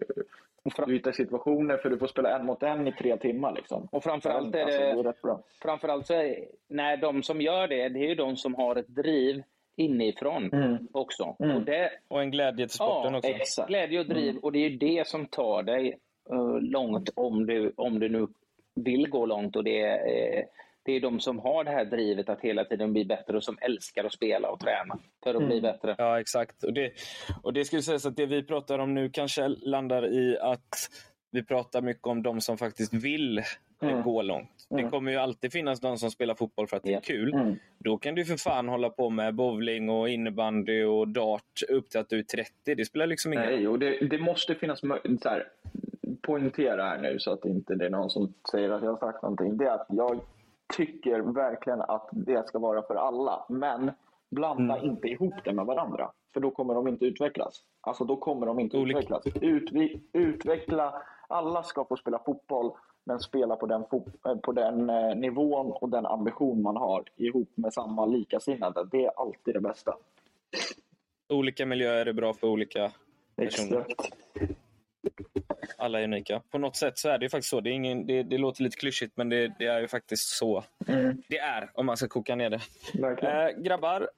[0.85, 3.53] du hittar situationer för du får spela en mot en i tre timmar.
[3.55, 3.87] Liksom.
[3.91, 7.89] Och framförallt är det, alltså, det är Framförallt så är, nej, de som gör det,
[7.89, 9.43] det är ju de som har ett driv
[9.75, 10.87] inifrån mm.
[10.91, 11.35] också.
[11.39, 11.57] Mm.
[11.57, 13.29] Och, det, och en glädje till sporten ja, också.
[13.29, 13.69] Exakt.
[13.69, 14.29] Glädje och driv.
[14.29, 14.43] Mm.
[14.43, 15.97] Och det är ju det som tar dig
[16.61, 18.27] långt om du, om du nu
[18.75, 19.55] vill gå långt.
[19.55, 20.43] Och det är, uh,
[20.83, 23.57] det är de som har det här drivet att hela tiden bli bättre och som
[23.61, 25.49] älskar att spela och träna för att mm.
[25.49, 25.95] bli bättre.
[25.97, 26.63] Ja, exakt.
[26.63, 26.91] Och det,
[27.43, 30.89] och det skulle sägas att det vi pratar om nu kanske landar i att
[31.31, 33.41] vi pratar mycket om de som faktiskt vill
[33.81, 34.01] mm.
[34.01, 34.67] gå långt.
[34.71, 34.83] Mm.
[34.83, 37.33] Det kommer ju alltid finnas de som spelar fotboll för att det är kul.
[37.33, 37.55] Mm.
[37.77, 41.99] Då kan du för fan hålla på med bowling och innebandy och dart upp till
[41.99, 42.75] att du är 30.
[42.75, 45.47] Det spelar liksom ingen Nej, och det, det måste finnas så här,
[46.21, 49.21] poängtera här nu så att inte det är någon som säger att jag har sagt
[49.21, 49.57] någonting.
[49.57, 50.19] Det är att jag
[50.77, 53.45] tycker verkligen att det ska vara för alla.
[53.49, 53.91] Men
[54.31, 54.89] blanda mm.
[54.89, 56.11] inte ihop det med varandra.
[56.33, 57.63] För då kommer de inte utvecklas.
[57.81, 58.99] Alltså då kommer de inte Olika.
[58.99, 59.23] utvecklas.
[59.41, 59.71] Ut,
[60.13, 62.71] utveckla, alla ska få spela fotboll
[63.03, 63.81] men spela på den,
[64.25, 68.87] eh, på den eh, nivån och den ambition man har ihop med samma likasinnade.
[68.91, 69.95] Det är alltid det bästa.
[71.29, 72.91] Olika miljöer är bra för olika
[73.35, 73.85] personer.
[73.89, 74.15] Exakt.
[75.77, 76.41] Alla är unika.
[76.51, 77.61] På något sätt så är det faktiskt så.
[77.61, 80.63] Det, är ingen, det, det låter lite klyschigt, men det, det, är ju faktiskt så
[80.87, 81.21] mm.
[81.27, 82.61] det är, om man ska koka ner det.
[83.27, 84.09] Eh, grabbar,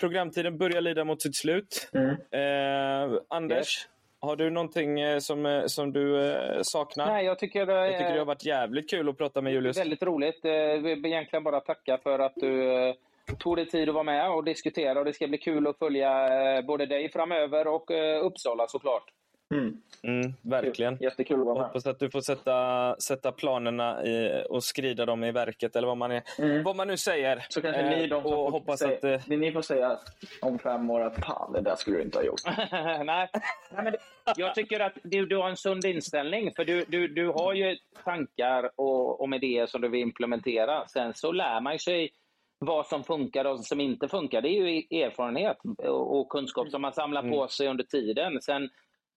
[0.00, 1.90] programtiden börjar lida mot sitt slut.
[1.92, 2.10] Mm.
[2.10, 3.88] Eh, Anders, yes.
[4.24, 7.06] Har du någonting eh, som, eh, som du eh, saknar?
[7.06, 9.78] Nej, jag tycker det, jag tycker det har varit jävligt kul att prata med Julius.
[9.78, 10.38] Väldigt roligt.
[10.42, 12.94] Jag vill egentligen bara tacka för att du
[13.38, 14.98] tog dig tid att vara med och diskutera.
[14.98, 17.90] Och det ska bli kul att följa både dig framöver och
[18.22, 19.04] Uppsala såklart.
[19.52, 19.76] Mm.
[20.02, 20.96] Mm, verkligen.
[21.00, 21.64] Jättekul att vara med.
[21.64, 25.96] Hoppas att du får sätta, sätta planerna i, och skrida dem i verket eller vad
[25.96, 26.62] man, är, mm.
[26.62, 27.46] vad man nu säger.
[27.48, 29.38] Så kanske ni, de som och hoppas säga, att, eh...
[29.38, 29.98] ni får säga
[30.40, 32.40] om fem år att fan, det där skulle du inte ha gjort.
[33.04, 33.28] Nej.
[33.72, 33.94] Nej, men
[34.36, 36.52] jag tycker att du, du har en sund inställning.
[36.56, 40.88] För du, du, du har ju tankar och, och idéer som du vill implementera.
[40.88, 42.10] Sen så lär man sig
[42.58, 44.40] vad som funkar och som inte funkar.
[44.40, 45.56] Det är ju erfarenhet
[45.88, 47.48] och kunskap som man samlar på mm.
[47.48, 48.42] sig under tiden.
[48.42, 48.70] Sen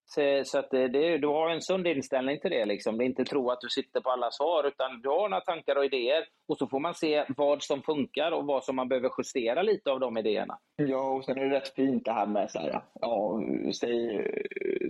[0.06, 2.64] så, så att det, du har en sund inställning till det.
[2.64, 2.98] Liksom.
[2.98, 5.76] Det är inte tro att du sitter på alla svar, utan du har några tankar
[5.76, 6.24] och idéer.
[6.48, 9.90] Och så får man se vad som funkar och vad som man behöver justera lite
[9.90, 10.58] av de idéerna.
[10.76, 13.40] Ja, och sen är det rätt fint det här med så här, ja,
[13.80, 14.24] säg,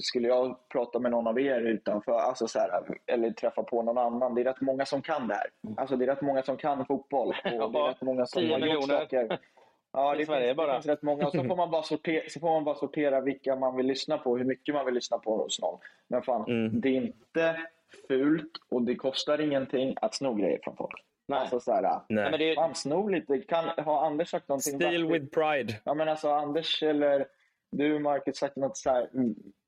[0.00, 2.70] skulle jag prata med någon av er utanför, alltså så här,
[3.06, 4.34] eller träffa på någon annan.
[4.34, 5.46] Det är rätt många som kan det här.
[5.76, 7.28] Alltså det är rätt många som kan fotboll.
[7.28, 9.38] Och det är rätt många som har gjort saker.
[9.96, 10.66] Ja, det, finns, bara.
[10.66, 11.26] det finns rätt många.
[11.26, 14.18] Och så får, man bara sortera, så får man bara sortera vilka man vill lyssna
[14.18, 15.80] på, hur mycket man vill lyssna på hos någon.
[16.08, 16.80] Men fan, mm.
[16.80, 17.60] det är inte
[18.08, 21.04] fult och det kostar ingenting att sno grejer från folk.
[21.28, 21.38] Nej.
[21.38, 22.30] Alltså så här, Nej.
[22.30, 22.56] Men det...
[22.56, 23.38] Man snor lite.
[23.38, 24.80] Kan, har Anders sagt någonting?
[24.80, 25.74] Steal with pride.
[25.84, 27.26] Ja, men alltså Anders eller
[27.70, 29.08] du Marcus sagt något så här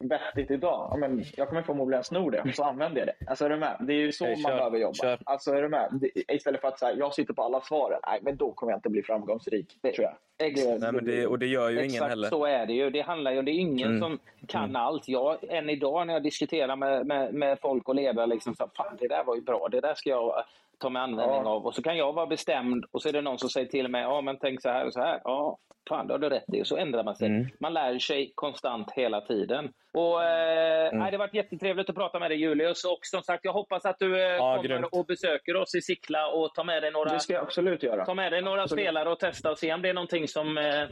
[0.05, 0.89] vettigt idag.
[0.91, 3.31] Ja, men jag kommer förmodligen sno det och så använder jag det.
[3.31, 3.77] Alltså är du med?
[3.81, 4.95] Det är ju så hey, man kör, behöver jobba.
[4.95, 5.19] Kör.
[5.25, 6.11] Alltså är du med?
[6.15, 8.01] istället för att så här, jag sitter på alla svaren.
[8.07, 9.79] Nej, men då kommer jag inte bli framgångsrik.
[9.83, 10.47] Det, tror jag.
[10.49, 10.81] Exakt.
[10.81, 12.29] Nej, men det, och det gör ju ingen heller.
[12.29, 12.91] så är det ju.
[12.91, 14.01] Det handlar ju det är ingen mm.
[14.01, 14.77] som kan mm.
[14.77, 15.09] allt.
[15.09, 18.97] Jag, än idag när jag diskuterar med, med, med folk och ledare, liksom så, fan
[19.01, 19.69] det där var ju bra.
[19.71, 20.45] Det där ska jag
[20.79, 21.51] ta med användning ja.
[21.51, 21.67] av.
[21.67, 24.03] Och så kan jag vara bestämd och så är det någon som säger till mig,
[24.03, 25.21] ja men tänk så här och så här.
[25.25, 25.59] Ja,
[25.89, 26.63] fan det har du rätt i.
[26.63, 27.27] Och så ändrar man sig.
[27.27, 27.47] Mm.
[27.61, 29.69] Man lär sig konstant hela tiden.
[29.93, 30.99] Och, eh, mm.
[30.99, 32.85] nej, det har varit jättetrevligt att prata med dig Julius.
[32.85, 34.87] Och som sagt, jag hoppas att du eh, ja, kommer grymt.
[34.93, 38.05] och besöker oss i Sickla och tar med dig några, det ska jag absolut göra.
[38.05, 38.85] Ta med dig några absolut.
[38.85, 40.85] spelare och testa och se om det är någonting som eh,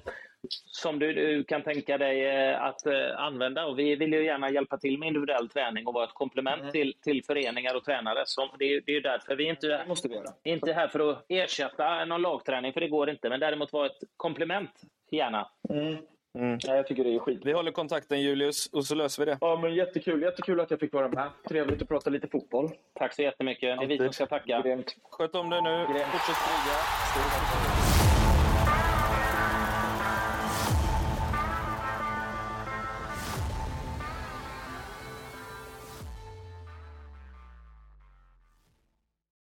[0.66, 3.66] som du, du kan tänka dig eh, att eh, använda.
[3.66, 6.72] Och vi vill ju gärna hjälpa till med individuell träning och vara ett komplement Mm.
[6.72, 8.22] till, till föreningar och tränare.
[8.26, 10.26] Så det, är- det är ju därför vi inte Det måste vi göra.
[10.44, 13.28] inte här för att ersätta någon lagträning, för det går inte.
[13.28, 14.70] Men däremot vara ett komplement,
[15.11, 15.49] gärna.
[15.70, 15.97] Mm.
[16.38, 16.59] Mm.
[16.62, 17.40] Ja, jag tycker det är skit.
[17.44, 19.38] Vi håller kontakten Julius och så löser vi det.
[19.40, 20.22] Ja, men jättekul.
[20.22, 21.28] Jättekul att jag fick vara med.
[21.49, 22.70] Trevligt att prata lite fotboll.
[22.99, 23.78] Tack så jättemycket.
[23.78, 24.61] Det är vi som ska tacka.
[24.61, 24.97] Grymt.
[25.11, 25.70] Sköt om dig nu.
[25.70, 26.07] Grymt.
[26.12, 28.16] Fortsätt kriga.